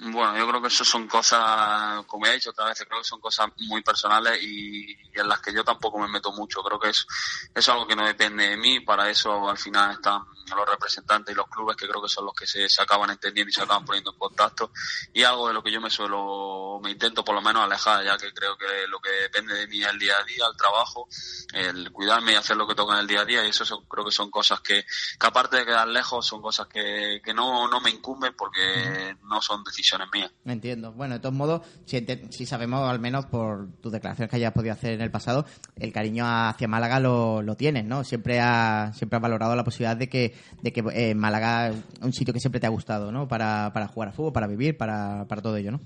Bueno, 0.00 0.38
yo 0.38 0.48
creo 0.48 0.62
que 0.62 0.68
eso 0.68 0.84
son 0.84 1.08
cosas, 1.08 2.04
como 2.06 2.26
he 2.26 2.34
dicho 2.34 2.50
otra 2.50 2.66
vez, 2.66 2.78
creo 2.86 3.00
que 3.00 3.04
son 3.04 3.20
cosas 3.20 3.48
muy 3.56 3.82
personales 3.82 4.40
y 4.42 4.96
y 5.14 5.20
en 5.20 5.28
las 5.28 5.40
que 5.40 5.52
yo 5.52 5.64
tampoco 5.64 5.98
me 5.98 6.08
meto 6.08 6.32
mucho. 6.32 6.62
Creo 6.62 6.78
que 6.78 6.90
es, 6.90 7.06
es 7.54 7.68
algo 7.68 7.86
que 7.86 7.96
no 7.96 8.06
depende 8.06 8.48
de 8.48 8.56
mí, 8.56 8.80
para 8.80 9.10
eso 9.10 9.48
al 9.48 9.58
final 9.58 9.92
están 9.92 10.22
los 10.56 10.66
representantes 10.66 11.34
y 11.34 11.36
los 11.36 11.46
clubes 11.48 11.76
que 11.76 11.86
creo 11.86 12.00
que 12.00 12.08
son 12.08 12.24
los 12.24 12.34
que 12.34 12.46
se, 12.46 12.70
se 12.70 12.80
acaban 12.80 13.10
entendiendo 13.10 13.50
y 13.50 13.52
se 13.52 13.60
acaban 13.60 13.84
poniendo 13.84 14.12
en 14.12 14.18
contacto 14.18 14.72
y 15.12 15.22
algo 15.22 15.48
de 15.48 15.52
lo 15.52 15.62
que 15.62 15.70
yo 15.70 15.78
me 15.78 15.90
suelo, 15.90 16.80
me 16.82 16.90
intento 16.90 17.22
por 17.22 17.34
lo 17.34 17.42
menos 17.42 17.62
alejar, 17.62 18.02
ya 18.02 18.16
que 18.16 18.32
creo 18.32 18.56
que 18.56 18.86
lo 18.88 18.98
que 18.98 19.10
depende 19.10 19.54
de 19.54 19.66
mí 19.66 19.82
es 19.82 19.88
el 19.88 19.98
día 19.98 20.16
a 20.18 20.24
día, 20.24 20.46
el 20.50 20.56
trabajo, 20.56 21.06
el 21.52 21.92
cuidarme 21.92 22.32
y 22.32 22.36
hacer 22.36 22.56
lo 22.56 22.66
que 22.66 22.74
toca 22.74 22.94
en 22.94 23.00
el 23.00 23.06
día 23.06 23.20
a 23.20 23.24
día 23.26 23.44
y 23.44 23.50
eso 23.50 23.86
creo 23.86 24.06
que 24.06 24.10
son 24.10 24.30
cosas 24.30 24.60
que, 24.60 24.86
que 25.20 25.26
aparte 25.26 25.56
de 25.56 25.66
quedar 25.66 25.86
lejos 25.86 26.26
son 26.26 26.40
cosas 26.40 26.66
que, 26.66 27.20
que 27.22 27.34
no, 27.34 27.68
no 27.68 27.78
me 27.82 27.90
incumben 27.90 28.34
porque 28.34 29.16
no 29.24 29.42
son 29.42 29.62
decisiones 29.64 29.87
mías. 30.12 30.30
Me 30.44 30.52
entiendo. 30.52 30.92
Bueno, 30.92 31.14
de 31.14 31.20
todos 31.20 31.34
modos, 31.34 31.62
si, 31.84 32.04
si 32.30 32.46
sabemos 32.46 32.88
al 32.88 33.00
menos 33.00 33.26
por 33.26 33.72
tus 33.80 33.92
declaraciones 33.92 34.30
que 34.30 34.36
hayas 34.36 34.52
podido 34.52 34.72
hacer 34.72 34.92
en 34.92 35.00
el 35.00 35.10
pasado, 35.10 35.46
el 35.76 35.92
cariño 35.92 36.24
hacia 36.26 36.68
Málaga 36.68 37.00
lo, 37.00 37.42
lo 37.42 37.56
tienes, 37.56 37.84
¿no? 37.84 38.04
Siempre 38.04 38.40
ha 38.40 38.92
siempre 38.94 39.16
has 39.16 39.22
valorado 39.22 39.54
la 39.56 39.64
posibilidad 39.64 39.96
de 39.96 40.08
que, 40.08 40.34
de 40.62 40.72
que 40.72 40.84
eh, 40.92 41.14
Málaga 41.14 41.68
es 41.68 41.76
un 42.02 42.12
sitio 42.12 42.34
que 42.34 42.40
siempre 42.40 42.60
te 42.60 42.66
ha 42.66 42.70
gustado, 42.70 43.12
¿no? 43.12 43.28
Para, 43.28 43.72
para 43.72 43.88
jugar 43.88 44.10
a 44.10 44.12
fútbol, 44.12 44.32
para 44.32 44.46
vivir, 44.46 44.76
para, 44.76 45.26
para 45.26 45.42
todo 45.42 45.56
ello, 45.56 45.72
¿no? 45.72 45.80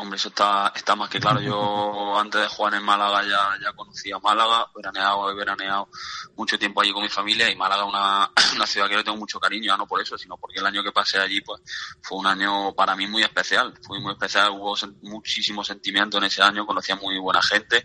Hombre, 0.00 0.16
eso 0.16 0.28
está, 0.28 0.72
está 0.76 0.94
más 0.94 1.10
que 1.10 1.18
claro. 1.18 1.40
Yo 1.40 2.16
antes 2.18 2.40
de 2.40 2.46
jugar 2.46 2.74
en 2.74 2.84
Málaga 2.84 3.20
ya, 3.24 3.58
ya 3.60 3.72
conocía 3.72 4.16
Málaga, 4.20 4.70
veraneado, 4.74 5.28
he 5.28 5.34
veraneado 5.34 5.88
mucho 6.36 6.56
tiempo 6.56 6.80
allí 6.80 6.92
con 6.92 7.02
mi 7.02 7.08
familia 7.08 7.50
y 7.50 7.56
Málaga 7.56 7.82
es 7.82 7.88
una, 7.88 8.30
una 8.54 8.66
ciudad 8.66 8.88
que 8.88 8.96
le 8.96 9.02
tengo 9.02 9.16
mucho 9.16 9.40
cariño, 9.40 9.66
ya 9.66 9.76
no 9.76 9.88
por 9.88 10.00
eso, 10.00 10.16
sino 10.16 10.36
porque 10.36 10.60
el 10.60 10.66
año 10.66 10.84
que 10.84 10.92
pasé 10.92 11.18
allí 11.18 11.40
pues 11.40 11.60
fue 12.00 12.16
un 12.16 12.28
año 12.28 12.72
para 12.74 12.94
mí 12.94 13.08
muy 13.08 13.24
especial. 13.24 13.74
Fue 13.82 13.98
muy 13.98 14.12
especial, 14.12 14.50
hubo 14.50 14.76
muchísimo 15.02 15.64
sentimiento 15.64 16.18
en 16.18 16.24
ese 16.24 16.42
año, 16.42 16.64
conocía 16.64 16.94
muy 16.94 17.18
buena 17.18 17.42
gente 17.42 17.84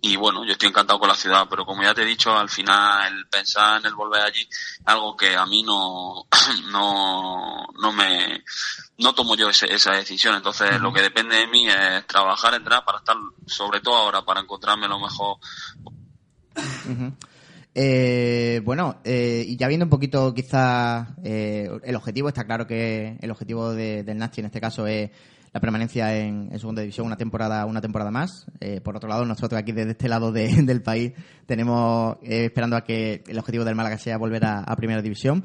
y 0.00 0.16
bueno, 0.16 0.46
yo 0.46 0.52
estoy 0.52 0.70
encantado 0.70 0.98
con 0.98 1.08
la 1.08 1.14
ciudad, 1.14 1.46
pero 1.50 1.66
como 1.66 1.82
ya 1.82 1.92
te 1.92 2.00
he 2.00 2.06
dicho, 2.06 2.34
al 2.34 2.48
final 2.48 3.12
el 3.12 3.28
pensar 3.28 3.78
en 3.80 3.86
el 3.88 3.94
volver 3.94 4.22
allí, 4.22 4.48
algo 4.86 5.14
que 5.14 5.36
a 5.36 5.44
mí 5.44 5.62
no, 5.62 6.26
no, 6.70 7.66
no 7.78 7.92
me, 7.92 8.42
no 9.02 9.14
tomo 9.14 9.36
yo 9.36 9.48
esa 9.48 9.92
decisión. 9.92 10.36
Entonces, 10.36 10.80
lo 10.80 10.92
que 10.92 11.02
depende 11.02 11.36
de 11.36 11.46
mí 11.46 11.68
es 11.68 12.06
trabajar, 12.06 12.54
entrar 12.54 12.84
para 12.84 12.98
estar, 12.98 13.16
sobre 13.46 13.80
todo 13.80 13.96
ahora, 13.96 14.22
para 14.22 14.40
encontrarme 14.40 14.88
lo 14.88 14.98
mejor. 14.98 15.36
Eh, 17.74 18.60
bueno, 18.66 19.00
eh, 19.02 19.44
y 19.46 19.56
ya 19.56 19.66
viendo 19.66 19.86
un 19.86 19.90
poquito 19.90 20.34
quizás 20.34 21.08
eh, 21.24 21.70
el 21.84 21.96
objetivo, 21.96 22.28
está 22.28 22.44
claro 22.44 22.66
que 22.66 23.16
el 23.18 23.30
objetivo 23.30 23.72
del 23.72 24.18
Nasty 24.18 24.40
en 24.40 24.46
este 24.46 24.60
caso 24.60 24.86
es 24.86 25.10
la 25.54 25.60
permanencia 25.60 26.14
en, 26.14 26.50
segunda 26.58 26.82
división 26.82 27.06
una 27.06 27.16
temporada 27.16 27.64
una 27.64 27.80
temporada 27.80 28.10
más. 28.10 28.44
por 28.84 28.96
otro 28.96 29.08
lado, 29.08 29.24
nosotros 29.24 29.58
aquí 29.58 29.72
desde 29.72 29.92
este 29.92 30.10
lado 30.10 30.32
del 30.32 30.82
país 30.82 31.12
tenemos 31.46 32.18
esperando 32.22 32.76
a 32.76 32.84
que 32.84 33.24
el 33.26 33.38
objetivo 33.38 33.64
del 33.64 33.74
Málaga 33.74 33.96
sea 33.96 34.18
volver 34.18 34.44
a 34.44 34.76
primera 34.76 35.00
división. 35.00 35.42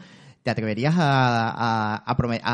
¿Te 0.48 0.52
atreverías 0.52 0.96
a, 0.98 2.06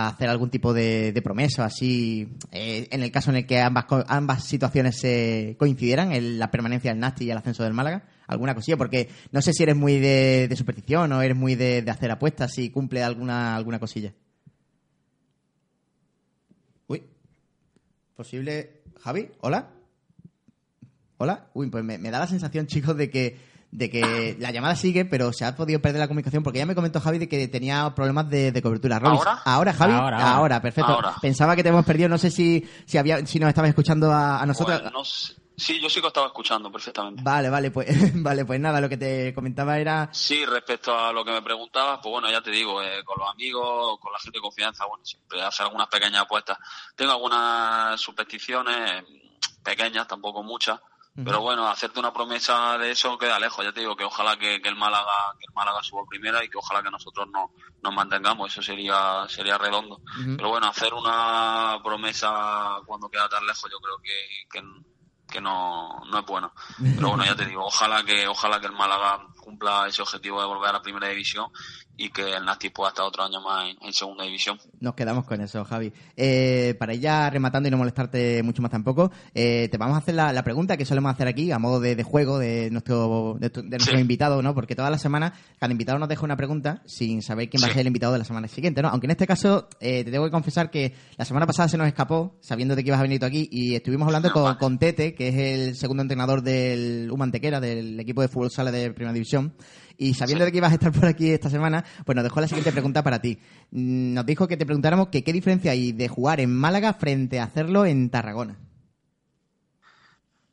hacer 0.07 0.27
algún 0.27 0.49
tipo 0.49 0.73
de, 0.73 1.21
promesa 1.23 1.65
así 1.65 2.27
eh, 2.51 2.87
en 2.89 3.03
el 3.03 3.11
caso 3.11 3.29
en 3.29 3.35
el 3.35 3.45
que 3.45 3.59
ambas, 3.61 4.43
situaciones 4.45 4.99
se 4.99 5.55
coincidieran, 5.59 6.09
la 6.39 6.49
permanencia 6.49 6.89
del 6.89 6.99
Nasti 6.99 7.25
y 7.25 7.29
el 7.29 7.37
ascenso 7.37 7.61
del 7.61 7.73
Málaga? 7.73 8.05
¿Alguna 8.25 8.55
cosilla? 8.55 8.77
Porque 8.77 9.09
no 9.31 9.43
sé 9.43 9.53
si 9.53 9.61
eres 9.61 9.75
muy 9.75 9.99
de, 9.99 10.51
superstición 10.57 11.11
o 11.11 11.21
eres 11.21 11.37
muy 11.37 11.53
de, 11.53 11.85
hacer 11.87 12.09
apuestas, 12.09 12.51
si 12.51 12.71
cumple 12.71 13.03
alguna, 13.03 13.55
alguna 13.55 13.77
cosilla. 13.77 14.11
Uy. 16.87 17.03
¿Posible? 18.15 18.81
¿Javi? 19.01 19.29
¿Hola? 19.41 19.69
¿Hola? 21.17 21.47
Uy, 21.53 21.69
pues 21.69 21.83
me 21.83 22.09
da 22.09 22.17
la 22.17 22.25
sensación, 22.25 22.65
chicos, 22.65 22.97
de 22.97 23.11
que 23.11 23.52
de 23.73 23.89
que 23.89 24.37
la 24.39 24.51
llamada 24.51 24.75
sigue, 24.75 25.03
pero 25.03 25.33
se 25.33 25.45
ha 25.45 25.55
podido 25.55 25.81
perder 25.81 25.99
la 25.99 26.07
comunicación 26.07 26.43
porque 26.43 26.59
ya 26.59 26.65
me 26.65 26.75
comentó 26.75 26.99
Javi 27.01 27.17
de 27.17 27.27
que 27.27 27.47
tenía 27.47 27.93
problemas 27.95 28.29
de, 28.29 28.61
cobertura. 28.61 28.97
¿Ahora? 28.97 29.41
¿Ahora, 29.43 29.73
Javi? 29.73 29.93
Ahora, 29.93 30.61
perfecto. 30.61 30.99
Pensaba 31.21 31.55
que 31.55 31.63
te 31.63 31.69
hemos 31.69 31.85
perdido, 31.85 32.07
no 32.07 32.17
sé 32.17 32.29
si, 32.29 32.67
si, 32.85 32.97
había, 32.97 33.25
si 33.25 33.39
nos 33.39 33.49
estabas 33.49 33.69
escuchando 33.69 34.11
a, 34.11 34.45
nosotros. 34.45 35.35
Sí, 35.55 35.79
yo 35.79 35.87
sí 35.87 36.01
que 36.01 36.07
estaba 36.07 36.27
escuchando 36.27 36.71
perfectamente. 36.71 37.21
Vale, 37.23 37.49
vale, 37.49 37.69
pues, 37.69 37.87
vale, 38.23 38.43
pues 38.45 38.59
nada, 38.59 38.81
lo 38.81 38.89
que 38.89 38.97
te 38.97 39.33
comentaba 39.33 39.77
era... 39.77 40.09
Sí, 40.11 40.45
respecto 40.45 40.97
a 40.97 41.13
lo 41.13 41.23
que 41.23 41.31
me 41.31 41.41
preguntabas, 41.43 41.99
pues 42.01 42.11
bueno, 42.11 42.29
ya 42.31 42.41
te 42.41 42.49
digo, 42.49 42.81
eh, 42.81 43.03
con 43.03 43.19
los 43.19 43.29
amigos, 43.29 43.99
con 43.99 44.11
la 44.11 44.19
gente 44.19 44.39
de 44.39 44.41
confianza, 44.41 44.85
bueno, 44.85 45.05
siempre 45.05 45.41
hacer 45.41 45.65
algunas 45.65 45.87
pequeñas 45.87 46.23
apuestas. 46.23 46.57
Tengo 46.95 47.11
algunas 47.11 48.01
supersticiones 48.01 49.03
pequeñas, 49.63 50.07
tampoco 50.07 50.41
muchas, 50.41 50.79
pero 51.15 51.41
bueno, 51.41 51.67
hacerte 51.67 51.99
una 51.99 52.11
promesa 52.11 52.77
de 52.79 52.91
eso 52.91 53.17
queda 53.19 53.39
lejos. 53.39 53.63
Ya 53.63 53.71
te 53.71 53.81
digo 53.81 53.95
que 53.95 54.03
ojalá 54.03 54.35
que, 54.37 54.55
el 54.55 54.75
Málaga 54.75 55.35
que 55.39 55.45
el 55.47 55.53
Málaga 55.53 55.83
suba 55.83 56.03
primera 56.09 56.43
y 56.43 56.49
que 56.49 56.57
ojalá 56.57 56.81
que 56.81 56.89
nosotros 56.89 57.27
no, 57.31 57.51
nos 57.83 57.93
mantengamos. 57.93 58.51
Eso 58.51 58.63
sería 58.63 59.25
sería 59.29 59.59
redondo. 59.59 60.01
Pero 60.35 60.49
bueno, 60.49 60.67
hacer 60.67 60.93
una 60.93 61.77
promesa 61.83 62.79
cuando 62.85 63.09
queda 63.09 63.29
tan 63.29 63.45
lejos 63.45 63.69
yo 63.71 63.77
creo 63.79 63.97
que, 64.01 64.61
que, 65.31 65.41
no, 65.41 66.01
no 66.09 66.19
es 66.19 66.25
bueno. 66.25 66.51
Pero 66.95 67.09
bueno, 67.09 67.25
ya 67.25 67.35
te 67.35 67.45
digo, 67.45 67.63
ojalá 67.63 68.03
que 68.03 68.27
ojalá 68.27 68.59
que 68.59 68.67
el 68.67 68.73
Málaga 68.73 69.27
cumpla 69.39 69.87
ese 69.87 70.01
objetivo 70.01 70.41
de 70.41 70.47
volver 70.47 70.69
a 70.69 70.73
la 70.73 70.81
primera 70.81 71.09
división 71.09 71.51
y 71.95 72.09
que 72.09 72.33
el 72.33 72.43
Nasti 72.45 72.69
pueda 72.69 72.89
estar 72.89 73.05
otro 73.05 73.23
año 73.23 73.39
más 73.41 73.75
en, 73.81 73.93
segunda 73.93 74.23
división. 74.23 74.57
Nos 74.79 74.95
quedamos 74.95 75.25
con 75.25 75.41
eso, 75.41 75.63
Javi. 75.63 75.93
Eh, 76.17 76.75
para 76.79 76.93
ir 76.93 77.01
ya 77.01 77.29
rematando 77.29 77.67
y 77.67 77.71
no 77.71 77.77
molestarte 77.77 78.41
mucho 78.41 78.61
más 78.61 78.71
tampoco, 78.71 79.11
eh, 79.33 79.69
te 79.71 79.77
vamos 79.77 79.95
a 79.95 79.99
hacer 79.99 80.15
la, 80.15 80.43
pregunta 80.43 80.75
que 80.75 80.85
solemos 80.85 81.13
hacer 81.13 81.27
aquí 81.27 81.51
a 81.51 81.59
modo 81.59 81.79
de, 81.79 82.01
juego 82.03 82.39
de 82.39 82.69
nuestro, 82.71 83.37
de, 83.39 83.49
nuestro 83.63 83.99
invitado, 83.99 84.41
¿no? 84.41 84.53
Porque 84.53 84.75
toda 84.75 84.89
la 84.89 84.97
semana 84.97 85.33
cada 85.59 85.71
invitado 85.71 85.99
nos 85.99 86.09
deja 86.09 86.25
una 86.25 86.35
pregunta 86.35 86.81
sin 86.85 87.21
saber 87.21 87.49
quién 87.49 87.63
va 87.63 87.67
a 87.67 87.71
ser 87.71 87.81
el 87.81 87.87
invitado 87.87 88.13
de 88.13 88.19
la 88.19 88.25
semana 88.25 88.47
siguiente, 88.47 88.81
¿no? 88.81 88.89
Aunque 88.89 89.07
en 89.07 89.11
este 89.11 89.27
caso 89.27 89.69
eh, 89.79 90.03
te 90.03 90.11
tengo 90.11 90.25
que 90.25 90.31
confesar 90.31 90.71
que 90.71 90.93
la 91.17 91.25
semana 91.25 91.45
pasada 91.45 91.69
se 91.69 91.77
nos 91.77 91.87
escapó, 91.87 92.37
sabiendo 92.41 92.75
de 92.75 92.83
que 92.83 92.89
ibas 92.89 92.99
a 92.99 93.03
venir 93.03 93.19
tú 93.19 93.25
aquí, 93.25 93.47
y 93.51 93.75
estuvimos 93.75 94.07
hablando 94.07 94.31
con, 94.31 94.55
con, 94.55 94.79
Tete, 94.79 95.13
que 95.13 95.29
es 95.29 95.35
el 95.35 95.75
segundo 95.75 96.01
entrenador 96.01 96.41
del 96.41 97.09
Humantequera, 97.11 97.59
del 97.59 97.99
equipo 97.99 98.21
de 98.21 98.27
fútbol 98.27 98.51
sala 98.51 98.71
de 98.71 98.91
Primera 98.91 99.13
División. 99.13 99.53
Y 99.97 100.13
sabiendo 100.13 100.45
de 100.45 100.51
que 100.51 100.57
ibas 100.57 100.71
a 100.71 100.75
estar 100.75 100.91
por 100.91 101.05
aquí 101.05 101.29
esta 101.29 101.49
semana, 101.49 101.83
pues 102.05 102.15
nos 102.15 102.23
dejó 102.23 102.41
la 102.41 102.47
siguiente 102.47 102.71
pregunta 102.71 103.03
para 103.03 103.19
ti. 103.19 103.39
Mm, 103.71 104.13
nos 104.13 104.25
dijo 104.25 104.47
que 104.47 104.57
te 104.57 104.65
preguntáramos 104.65 105.07
que 105.09 105.23
qué 105.23 105.33
diferencia 105.33 105.71
hay 105.71 105.91
de 105.91 106.07
jugar 106.07 106.39
en 106.39 106.55
Málaga 106.55 106.93
frente 106.93 107.39
a 107.39 107.45
hacerlo 107.45 107.85
en 107.85 108.09
Tarragona. 108.09 108.57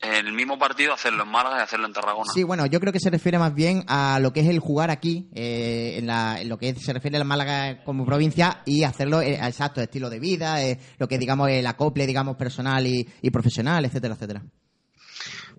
El 0.00 0.32
mismo 0.32 0.59
partido 0.59 0.94
hacerlo 0.94 1.25
en 1.25 1.28
Málaga 1.28 1.59
y 1.59 1.62
hacerlo 1.62 1.87
en 1.87 1.92
Tarragona. 1.92 2.30
Sí, 2.32 2.42
bueno, 2.42 2.64
yo 2.64 2.80
creo 2.80 2.90
que 2.90 3.00
se 3.00 3.11
refiere 3.11 3.38
más 3.38 3.54
bien 3.54 3.85
a 3.87 4.18
lo 4.18 4.32
que 4.32 4.40
es 4.40 4.49
el 4.49 4.59
jugar 4.59 4.90
aquí, 4.90 5.28
eh, 5.35 5.99
en, 5.99 6.49
lo 6.49 6.59
que 6.59 6.75
se 6.75 6.94
refiere 6.94 7.18
a 7.18 7.25
Málaga 7.25 7.85
como 7.85 8.06
provincia 8.06 8.62
y 8.64 8.85
hacerlo 8.85 9.20
eh, 9.20 9.35
exacto, 9.35 9.82
estilo 9.82 10.09
de 10.09 10.18
vida, 10.18 10.62
eh, 10.62 10.78
lo 10.97 11.06
que 11.06 11.18
digamos 11.18 11.50
el 11.50 11.66
acople, 11.66 12.06
digamos, 12.06 12.37
personal 12.37 12.87
y, 12.87 13.06
y 13.20 13.30
profesional, 13.30 13.85
etcétera, 13.85 14.14
etcétera. 14.14 14.42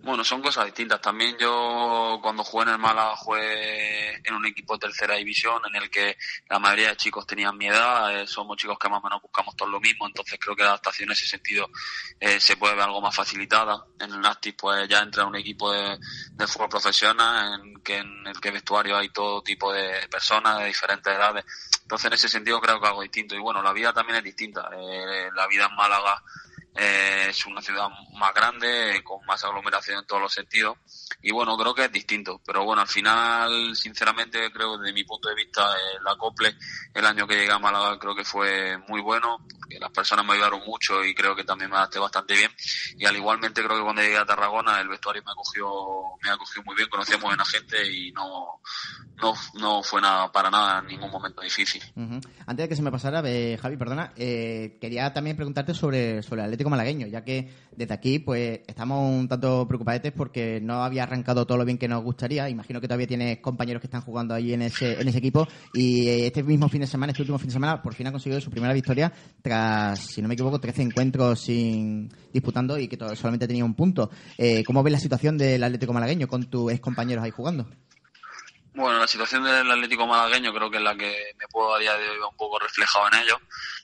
Bueno, 0.04 0.24
son 0.24 0.42
cosas 0.42 0.66
distintas. 0.66 1.00
También 1.00 1.38
yo 1.40 2.20
cuando 2.24 2.44
jugué 2.44 2.64
en 2.64 2.70
el 2.72 2.80
Málaga 2.80 3.16
jugué 3.18 4.16
en 4.28 4.34
un 4.34 4.48
equipo 4.48 4.74
de 4.74 4.80
tercera 4.80 5.16
división 5.16 5.62
en 5.68 5.76
el 5.76 5.92
que 5.92 6.18
la 6.50 6.58
mayoría 6.58 6.90
de 6.90 6.98
chicos 6.98 7.28
tenían 7.28 7.56
mi 7.56 7.68
edad, 7.68 8.20
eh, 8.20 8.26
somos 8.26 8.58
chicos 8.58 8.80
que 8.80 8.90
más 8.90 9.00
o 9.00 9.04
menos 9.04 9.22
buscamos 9.22 9.56
todo 9.56 9.70
lo 9.70 9.80
mismo, 9.80 10.08
entonces 10.08 10.40
creo 10.42 10.56
que 10.56 10.64
la 10.64 10.70
adaptación 10.70 11.10
en 11.10 11.14
ese 11.14 11.28
sentido 11.28 11.70
eh, 12.20 12.40
se 12.40 12.58
puede 12.58 12.74
ver 12.74 12.86
algo 12.86 13.00
más 13.00 13.16
facilitada. 13.16 13.86
En 14.00 14.12
el 14.12 14.20
Nastic 14.22 14.56
pues 14.58 14.90
ya 14.90 15.02
entra 15.02 15.26
un 15.26 15.36
equipo 15.36 15.72
de, 15.72 16.00
fútbol 16.48 16.70
profesional 16.70 17.62
en, 17.62 17.84
que, 17.84 17.98
en 17.98 18.26
el 18.26 18.42
que 18.42 18.50
vestuario 18.50 18.98
hay 18.98 19.10
todo 19.10 19.44
tipo 19.44 19.72
de 19.72 20.08
personas 20.10 20.58
de 20.60 20.66
diferentes 20.66 21.14
edades. 21.14 21.46
Entonces 21.84 22.08
en 22.08 22.14
ese 22.14 22.28
sentido 22.28 22.60
creo 22.60 22.82
que 22.82 22.88
algo 22.88 23.04
distinto. 23.04 23.36
Y 23.36 23.40
bueno, 23.40 23.62
la 23.62 23.72
vida 23.72 23.94
también 23.94 24.18
es 24.18 24.24
distinta. 24.24 24.68
Eh, 24.76 25.30
la 25.36 25.46
vida 25.46 25.68
en 25.70 25.76
Málaga 25.76 26.24
eh, 26.76 27.28
es 27.30 27.46
una 27.46 27.62
ciudad 27.62 27.90
más 28.14 28.34
grande, 28.34 29.02
con 29.04 29.26
más 29.26 29.44
aglomeración 29.44 30.00
en 30.00 30.06
todos 30.06 30.22
los 30.22 30.34
sentidos. 30.34 30.78
Y 31.22 31.32
bueno, 31.32 31.58
creo 31.58 31.74
que 31.74 31.86
es 31.86 31.92
distinto. 31.92 32.42
Pero 32.46 32.64
bueno, 32.64 32.82
al 32.82 32.88
final, 32.88 33.76
sinceramente, 33.76 34.52
creo 34.52 34.78
desde 34.78 34.94
mi 34.94 35.04
punto 35.04 35.30
de 35.30 35.36
vista, 35.36 35.76
el 36.00 36.08
acople, 36.08 36.56
el 36.94 37.06
año 37.06 37.28
que 37.28 37.36
llegué 37.36 37.52
a 37.52 37.60
Málaga, 37.60 38.00
creo 38.00 38.16
que 38.16 38.24
fue 38.24 38.78
muy 38.88 39.02
bueno, 39.02 39.46
porque 39.60 39.80
las 39.80 39.92
personas 39.92 40.26
me 40.26 40.34
ayudaron 40.34 40.62
mucho 40.66 41.04
y 41.04 41.14
creo 41.14 41.36
que 41.36 41.44
también 41.44 41.70
me 41.70 41.78
adapté 41.78 42.00
bastante 42.00 42.36
bien. 42.36 42.52
Y 42.98 43.06
al 43.06 43.16
igualmente, 43.16 43.64
creo 43.64 43.78
que 43.78 43.84
cuando 43.84 44.02
llegué 44.02 44.18
a 44.18 44.26
Tarragona, 44.26 44.80
el 44.80 44.88
vestuario 44.88 45.22
me 45.26 45.32
acogió, 45.32 45.68
me 46.24 46.30
acogió 46.30 46.64
muy 46.64 46.76
bien, 46.76 46.90
conocía 46.90 47.18
muy 47.18 47.28
buena 47.28 47.46
gente 47.46 47.92
y 47.92 48.12
no, 48.14 48.62
no, 49.22 49.34
no 49.56 49.84
fue 49.84 50.02
nada, 50.02 50.32
para 50.32 50.50
nada, 50.50 50.80
en 50.80 50.88
ningún 50.88 51.12
momento 51.12 51.42
difícil. 51.42 51.82
Antes 52.46 52.64
de 52.64 52.70
que 52.70 52.76
se 52.76 52.82
me 52.82 52.92
pasara, 52.92 53.22
eh, 53.26 53.58
Javi, 53.62 53.78
perdona, 53.78 54.14
eh, 54.16 54.78
quería 54.82 55.14
también 55.14 55.36
preguntarte 55.36 55.74
sobre, 55.74 56.24
sobre 56.24 56.44
el 56.44 56.61
Malagueño, 56.70 57.08
ya 57.08 57.24
que 57.24 57.50
desde 57.76 57.94
aquí 57.94 58.20
pues 58.20 58.62
estamos 58.68 59.10
un 59.10 59.28
tanto 59.28 59.68
preocupados 59.68 60.12
porque 60.16 60.60
no 60.62 60.84
había 60.84 61.04
arrancado 61.04 61.46
todo 61.46 61.58
lo 61.58 61.66
bien 61.66 61.78
que 61.78 61.88
nos 61.88 62.04
gustaría. 62.04 62.50
Imagino 62.50 62.80
que 62.80 62.88
todavía 62.88 63.08
tienes 63.08 63.40
compañeros 63.40 63.82
que 63.82 63.88
están 63.88 64.02
jugando 64.02 64.34
ahí 64.34 64.54
en 64.54 64.62
ese, 64.62 65.00
en 65.00 65.08
ese 65.08 65.18
equipo 65.18 65.48
y 65.74 66.08
este 66.08 66.44
mismo 66.44 66.70
fin 66.70 66.82
de 66.82 66.88
semana, 66.88 67.12
este 67.12 67.24
último 67.24 67.38
fin 67.38 67.48
de 67.48 67.54
semana, 67.54 67.82
por 67.82 67.94
fin 67.94 68.08
ha 68.08 68.12
conseguido 68.12 68.40
su 68.42 68.50
primera 68.50 68.74
victoria 68.74 69.12
tras, 69.42 70.00
si 70.00 70.22
no 70.22 70.28
me 70.28 70.34
equivoco, 70.34 70.60
13 70.60 70.82
encuentros 70.84 71.40
sin 71.40 72.10
disputando 72.32 72.78
y 72.78 72.88
que 72.88 72.98
solamente 73.16 73.48
tenía 73.48 73.66
un 73.66 73.74
punto. 73.74 74.10
Eh, 74.38 74.64
¿Cómo 74.64 74.84
ves 74.84 74.94
la 74.94 75.00
situación 75.00 75.38
del 75.38 75.64
Atlético 75.64 75.94
Malagueño 75.94 76.28
con 76.28 76.50
tus 76.50 76.72
ex 76.72 76.80
compañeros 76.80 77.24
ahí 77.24 77.32
jugando? 77.32 77.68
Bueno, 78.74 79.00
la 79.00 79.08
situación 79.08 79.44
del 79.44 79.70
Atlético 79.70 80.08
Malagueño 80.08 80.54
creo 80.54 80.72
que 80.72 80.78
es 80.78 80.84
la 80.84 80.96
que 80.96 81.14
me 81.38 81.48
puedo 81.50 81.76
a 81.76 81.80
día 81.80 81.94
de 81.98 82.10
hoy 82.10 82.18
un 82.18 82.38
poco 82.38 82.58
reflejado 82.58 83.08
en 83.12 83.24
ello, 83.24 83.38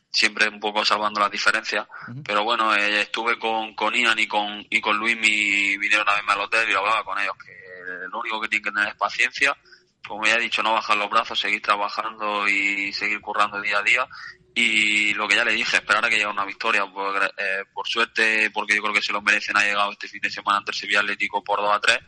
siempre 0.10 0.48
un 0.50 0.60
poco 0.60 0.84
salvando 0.86 1.20
las 1.20 1.32
diferencias, 1.32 1.88
pero 2.24 2.44
bueno, 2.44 2.76
eh, 2.76 3.02
estuve 3.02 3.38
con, 3.38 3.76
con 3.76 3.94
Ian 3.94 4.18
y 4.20 4.28
con, 4.28 4.66
y 4.70 4.82
con 4.82 4.98
Luis, 4.98 5.16
mi, 5.18 5.78
vinieron 5.78 6.08
a 6.10 6.16
verme 6.16 6.34
al 6.34 6.42
hotel 6.42 6.70
y 6.70 6.74
hablaba 6.74 7.04
con 7.04 7.20
ellos, 7.20 7.36
que 7.44 7.54
lo 8.12 8.20
único 8.20 8.42
que 8.42 8.48
tienen 8.48 8.64
que 8.64 8.72
tener 8.72 8.90
es 8.90 8.96
paciencia, 8.96 9.56
como 10.08 10.26
ya 10.26 10.36
he 10.36 10.42
dicho, 10.42 10.64
no 10.64 10.74
bajar 10.74 10.98
los 10.98 11.10
brazos, 11.10 11.40
seguir 11.40 11.62
trabajando 11.62 12.48
y 12.48 12.92
seguir 12.94 13.20
currando 13.20 13.62
día 13.62 13.80
a 13.80 13.84
día. 13.84 14.08
Y 14.56 15.14
lo 15.14 15.28
que 15.28 15.36
ya 15.36 15.46
le 15.46 15.54
dije, 15.54 15.78
esperar 15.78 16.04
a 16.04 16.10
que 16.10 16.16
llegue 16.16 16.28
una 16.28 16.46
victoria. 16.46 16.84
Por, 16.88 17.24
eh, 17.24 17.64
por, 17.72 17.88
suerte, 17.88 18.50
porque 18.50 18.76
yo 18.76 18.82
creo 18.82 18.94
que 18.94 19.04
se 19.04 19.14
lo 19.14 19.22
merecen, 19.22 19.56
ha 19.56 19.64
llegado 19.64 19.92
este 19.92 20.08
fin 20.08 20.22
de 20.22 20.32
semana 20.32 20.58
ante 20.58 20.72
el 20.72 20.78
Sevilla 20.78 21.02
Atlético 21.02 21.44
por 21.44 21.60
2 21.60 21.76
a 21.76 21.80
3. 21.80 22.00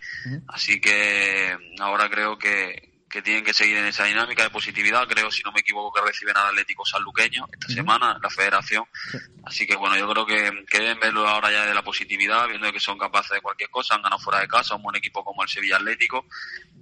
Así 0.48 0.82
que 0.82 1.56
ahora 1.80 2.10
creo 2.10 2.40
que, 2.40 2.89
que 3.10 3.22
tienen 3.22 3.44
que 3.44 3.54
seguir 3.54 3.78
en 3.78 3.86
esa 3.86 4.06
dinámica 4.06 4.44
de 4.44 4.50
positividad. 4.50 5.08
Creo, 5.08 5.32
si 5.32 5.42
no 5.44 5.52
me 5.52 5.62
equivoco, 5.62 5.92
que 5.92 6.06
reciben 6.06 6.38
al 6.38 6.48
Atlético 6.48 6.86
Sanluqueño 6.86 7.46
esta 7.52 7.68
semana, 7.74 8.20
la 8.22 8.30
federación. 8.30 8.84
Así 9.44 9.66
que 9.66 9.76
bueno, 9.76 9.98
yo 9.98 10.08
creo 10.10 10.26
que, 10.26 10.66
que, 10.70 10.80
deben 10.80 11.00
verlo 11.00 11.28
ahora 11.28 11.52
ya 11.52 11.66
de 11.66 11.74
la 11.74 11.82
positividad, 11.82 12.48
viendo 12.48 12.72
que 12.72 12.80
son 12.80 12.98
capaces 12.98 13.32
de 13.32 13.42
cualquier 13.42 13.70
cosa, 13.70 13.96
han 13.96 14.02
ganado 14.02 14.22
fuera 14.22 14.42
de 14.42 14.48
casa, 14.48 14.76
un 14.76 14.84
buen 14.84 14.96
equipo 14.96 15.24
como 15.24 15.42
el 15.44 15.50
Sevilla 15.50 15.78
Atlético. 15.78 16.26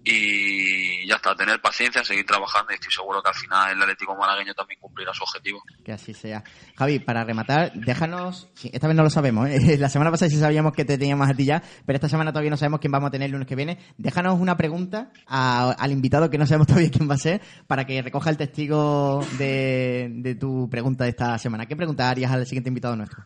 Y 0.04 1.06
ya 1.06 1.16
está, 1.16 1.36
tener 1.36 1.60
paciencia, 1.60 2.04
seguir 2.04 2.26
trabajando 2.26 2.72
y 2.72 2.76
estoy 2.76 2.92
seguro 2.92 3.22
que 3.22 3.30
al 3.30 3.36
final 3.36 3.76
el 3.76 3.82
Atlético 3.82 4.16
Malagueño 4.16 4.54
también 4.54 4.80
cumplirá 4.80 5.14
su 5.14 5.24
objetivo. 5.24 5.62
Que 5.84 5.92
así 5.92 6.14
sea. 6.14 6.44
Javi, 6.78 7.00
para 7.00 7.26
rematar, 7.26 7.74
déjanos, 7.74 8.48
esta 8.64 8.88
vez 8.88 8.96
no 8.96 9.04
lo 9.04 9.10
sabemos, 9.10 9.50
¿eh? 9.50 9.78
la 9.80 9.90
semana 9.90 10.10
pasada 10.10 10.30
sí 10.30 10.40
sabíamos 10.40 10.74
que 10.74 10.86
te 10.86 10.98
teníamos 10.98 11.30
a 11.30 11.34
ti 11.34 11.46
ya, 11.46 11.62
pero 11.86 11.98
esta 11.98 12.08
semana 12.08 12.32
todavía 12.32 12.52
no 12.52 12.58
sabemos 12.58 12.80
quién 12.80 12.92
vamos 12.92 13.10
a 13.10 13.12
tener 13.12 13.26
el 13.26 13.34
lunes 13.34 13.48
que 13.48 13.56
viene. 13.56 13.80
Déjanos 13.98 14.40
una 14.40 14.56
pregunta 14.56 15.12
al 15.28 15.92
invitado 15.92 16.17
que 16.30 16.38
no 16.38 16.46
sabemos 16.46 16.68
todavía 16.68 16.92
quién 16.92 17.10
va 17.10 17.16
a 17.16 17.20
ser, 17.20 17.42
para 17.68 17.86
que 17.86 18.02
recoja 18.02 18.30
el 18.30 18.38
testigo 18.38 19.26
de, 19.38 20.38
tu 20.40 20.70
pregunta 20.70 21.04
de 21.04 21.12
esta 21.12 21.38
semana. 21.38 21.66
¿Qué 21.66 21.76
pregunta 21.76 22.10
harías 22.10 22.32
al 22.32 22.46
siguiente 22.46 22.70
invitado 22.70 22.96
nuestro? 22.96 23.24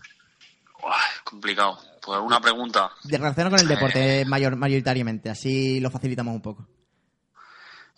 complicado. 1.23 1.77
Pues 2.03 2.19
una 2.19 2.41
pregunta. 2.41 2.91
De 3.03 3.17
relación 3.17 3.49
con 3.49 3.59
el 3.59 3.67
deporte 3.67 4.21
eh. 4.21 4.25
mayor, 4.25 4.55
mayoritariamente, 4.57 5.29
así 5.29 5.79
lo 5.79 5.89
facilitamos 5.89 6.35
un 6.35 6.41
poco. 6.41 6.67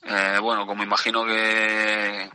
Eh, 0.04 0.38
bueno, 0.42 0.68
como 0.68 0.84
imagino 0.84 1.26
que 1.26 2.30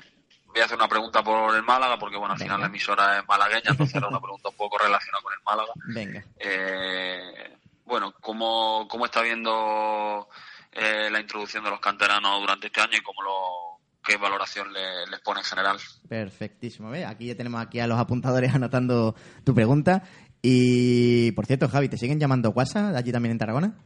voy 0.46 0.60
a 0.60 0.64
hacer 0.64 0.76
una 0.76 0.88
pregunta 0.88 1.22
por 1.22 1.54
el 1.54 1.62
Málaga, 1.62 1.98
porque 1.98 2.16
bueno, 2.16 2.32
al 2.32 2.40
final 2.40 2.60
la 2.60 2.66
emisora 2.66 3.18
es 3.18 3.28
malagueña, 3.28 3.70
entonces 3.70 3.94
era 3.94 4.08
una 4.08 4.20
pregunta 4.20 4.48
un 4.48 4.56
poco 4.56 4.78
relacionada 4.78 5.22
con 5.22 5.32
el 5.32 5.40
Málaga. 5.44 5.72
Venga. 5.94 6.24
Eh, 6.38 7.56
bueno, 7.84 8.12
¿cómo, 8.20 8.88
¿cómo 8.88 9.04
está 9.04 9.22
viendo 9.22 10.28
eh, 10.72 11.08
la 11.10 11.20
introducción 11.20 11.64
de 11.64 11.70
los 11.70 11.80
canteranos 11.80 12.40
durante 12.40 12.66
este 12.68 12.80
año 12.80 12.96
y 12.96 13.02
cómo 13.02 13.22
lo, 13.22 13.80
qué 14.04 14.16
valoración 14.16 14.68
les 14.72 15.20
pone 15.20 15.40
en 15.40 15.46
general. 15.46 15.78
Perfectísimo. 16.08 16.92
Aquí 17.06 17.26
ya 17.26 17.36
tenemos 17.36 17.60
aquí 17.60 17.80
a 17.80 17.86
los 17.86 17.98
apuntadores 17.98 18.54
anotando 18.54 19.14
tu 19.44 19.54
pregunta. 19.54 20.02
Y 20.42 21.32
por 21.32 21.46
cierto, 21.46 21.68
Javi, 21.68 21.88
¿te 21.88 21.98
siguen 21.98 22.20
llamando 22.20 22.50
WhatsApp 22.50 22.94
allí 22.94 23.12
también 23.12 23.32
en 23.32 23.38
Tarragona? 23.38 23.76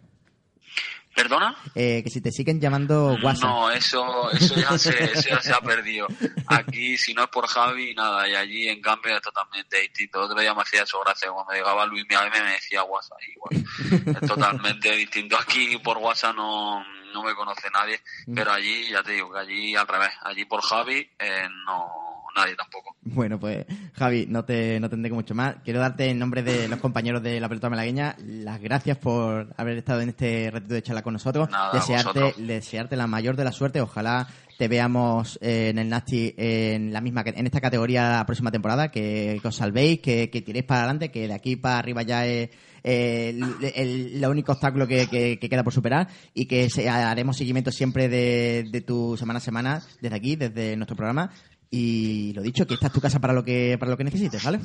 ¿Perdona? 1.14 1.54
Eh, 1.74 2.02
que 2.02 2.10
si 2.10 2.20
te 2.20 2.30
siguen 2.30 2.60
llamando 2.60 3.16
WhatsApp. 3.22 3.42
No, 3.42 3.70
eso, 3.70 4.30
eso, 4.32 4.54
ya 4.54 4.78
se, 4.78 5.04
eso 5.04 5.28
ya 5.28 5.40
se 5.40 5.52
ha 5.52 5.60
perdido. 5.60 6.06
Aquí, 6.46 6.96
si 6.96 7.12
no 7.12 7.24
es 7.24 7.28
por 7.28 7.46
Javi, 7.46 7.94
nada. 7.94 8.26
Y 8.28 8.34
allí, 8.34 8.68
en 8.68 8.80
cambio, 8.80 9.16
es 9.16 9.22
totalmente 9.22 9.80
distinto. 9.80 10.22
Otro 10.22 10.40
día 10.40 10.54
me 10.54 10.62
hacía 10.62 10.82
eso 10.82 11.00
gracia. 11.00 11.30
Cuando 11.30 11.52
llegaba 11.52 11.84
Luis 11.86 12.04
mi 12.08 12.16
me 12.16 12.52
decía 12.52 12.82
WhatsApp. 12.84 13.18
Igual. 13.28 14.16
Es 14.22 14.28
totalmente 14.28 14.92
distinto. 14.92 15.36
Aquí 15.38 15.78
por 15.78 15.98
WhatsApp 15.98 16.34
no, 16.34 16.82
no 17.12 17.22
me 17.22 17.34
conoce 17.34 17.68
nadie. 17.70 18.00
Mm. 18.26 18.34
Pero 18.34 18.52
allí, 18.52 18.88
ya 18.88 19.02
te 19.02 19.12
digo, 19.12 19.32
que 19.32 19.38
allí 19.38 19.76
al 19.76 19.86
revés. 19.86 20.12
Allí 20.22 20.44
por 20.46 20.62
Javi, 20.62 21.10
eh, 21.18 21.48
no 21.66 22.11
nadie 22.34 22.54
tampoco. 22.56 22.96
Bueno, 23.02 23.38
pues 23.38 23.66
Javi, 23.94 24.26
no 24.28 24.44
te, 24.44 24.78
no 24.80 24.88
tendré 24.88 25.12
mucho 25.12 25.34
más. 25.34 25.56
Quiero 25.64 25.80
darte 25.80 26.08
en 26.08 26.18
nombre 26.18 26.42
de 26.42 26.68
los 26.68 26.78
compañeros 26.78 27.22
de 27.22 27.40
la 27.40 27.48
pelota 27.48 27.70
malagueña 27.70 28.16
las 28.24 28.60
gracias 28.60 28.98
por 28.98 29.52
haber 29.56 29.78
estado 29.78 30.00
en 30.00 30.10
este 30.10 30.50
ratito 30.50 30.74
de 30.74 30.82
charla 30.82 31.02
con 31.02 31.14
nosotros. 31.14 31.48
desearte, 31.72 32.34
desearte 32.38 32.96
la 32.96 33.06
mayor 33.06 33.36
de 33.36 33.44
la 33.44 33.52
suerte. 33.52 33.80
Ojalá 33.80 34.28
te 34.58 34.68
veamos 34.68 35.38
en 35.42 35.78
el 35.78 35.88
Nasty 35.88 36.34
en 36.36 36.92
la 36.92 37.00
misma 37.00 37.22
en 37.26 37.46
esta 37.46 37.60
categoría 37.60 38.18
la 38.18 38.26
próxima 38.26 38.50
temporada, 38.50 38.90
que, 38.90 39.40
os 39.42 39.56
salvéis, 39.56 40.00
que, 40.00 40.30
que, 40.30 40.42
tiréis 40.42 40.64
para 40.64 40.80
adelante, 40.82 41.10
que 41.10 41.26
de 41.26 41.34
aquí 41.34 41.56
para 41.56 41.78
arriba 41.78 42.02
ya 42.02 42.26
es 42.26 42.50
el, 42.82 44.24
único 44.28 44.52
obstáculo 44.52 44.86
que, 44.86 45.38
queda 45.40 45.64
por 45.64 45.72
superar 45.72 46.08
y 46.34 46.46
que 46.46 46.68
haremos 46.88 47.36
seguimiento 47.36 47.70
siempre 47.70 48.08
de, 48.08 48.68
de 48.70 48.80
tu 48.80 49.16
semana 49.16 49.38
a 49.38 49.40
semana 49.40 49.82
desde 50.00 50.16
aquí, 50.16 50.36
desde 50.36 50.76
nuestro 50.76 50.96
programa 50.96 51.30
y 51.74 52.34
lo 52.34 52.42
dicho, 52.42 52.66
que 52.66 52.74
esta 52.74 52.88
es 52.88 52.92
tu 52.92 53.00
casa 53.00 53.18
para 53.18 53.32
lo 53.32 53.42
que, 53.42 53.76
para 53.80 53.90
lo 53.90 53.96
que 53.96 54.04
necesites, 54.04 54.44
¿vale? 54.44 54.60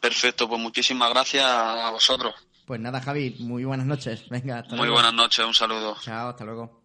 Perfecto, 0.00 0.48
pues 0.48 0.60
muchísimas 0.60 1.10
gracias 1.10 1.44
a 1.44 1.90
vosotros. 1.90 2.32
Pues 2.64 2.80
nada, 2.80 3.00
Javi, 3.00 3.34
muy 3.40 3.64
buenas 3.64 3.84
noches. 3.84 4.28
Venga, 4.28 4.60
hasta 4.60 4.76
Muy 4.76 4.88
buenas 4.88 5.12
noches, 5.12 5.44
un 5.44 5.54
saludo. 5.54 5.96
Chao, 6.00 6.28
hasta 6.28 6.44
luego. 6.44 6.79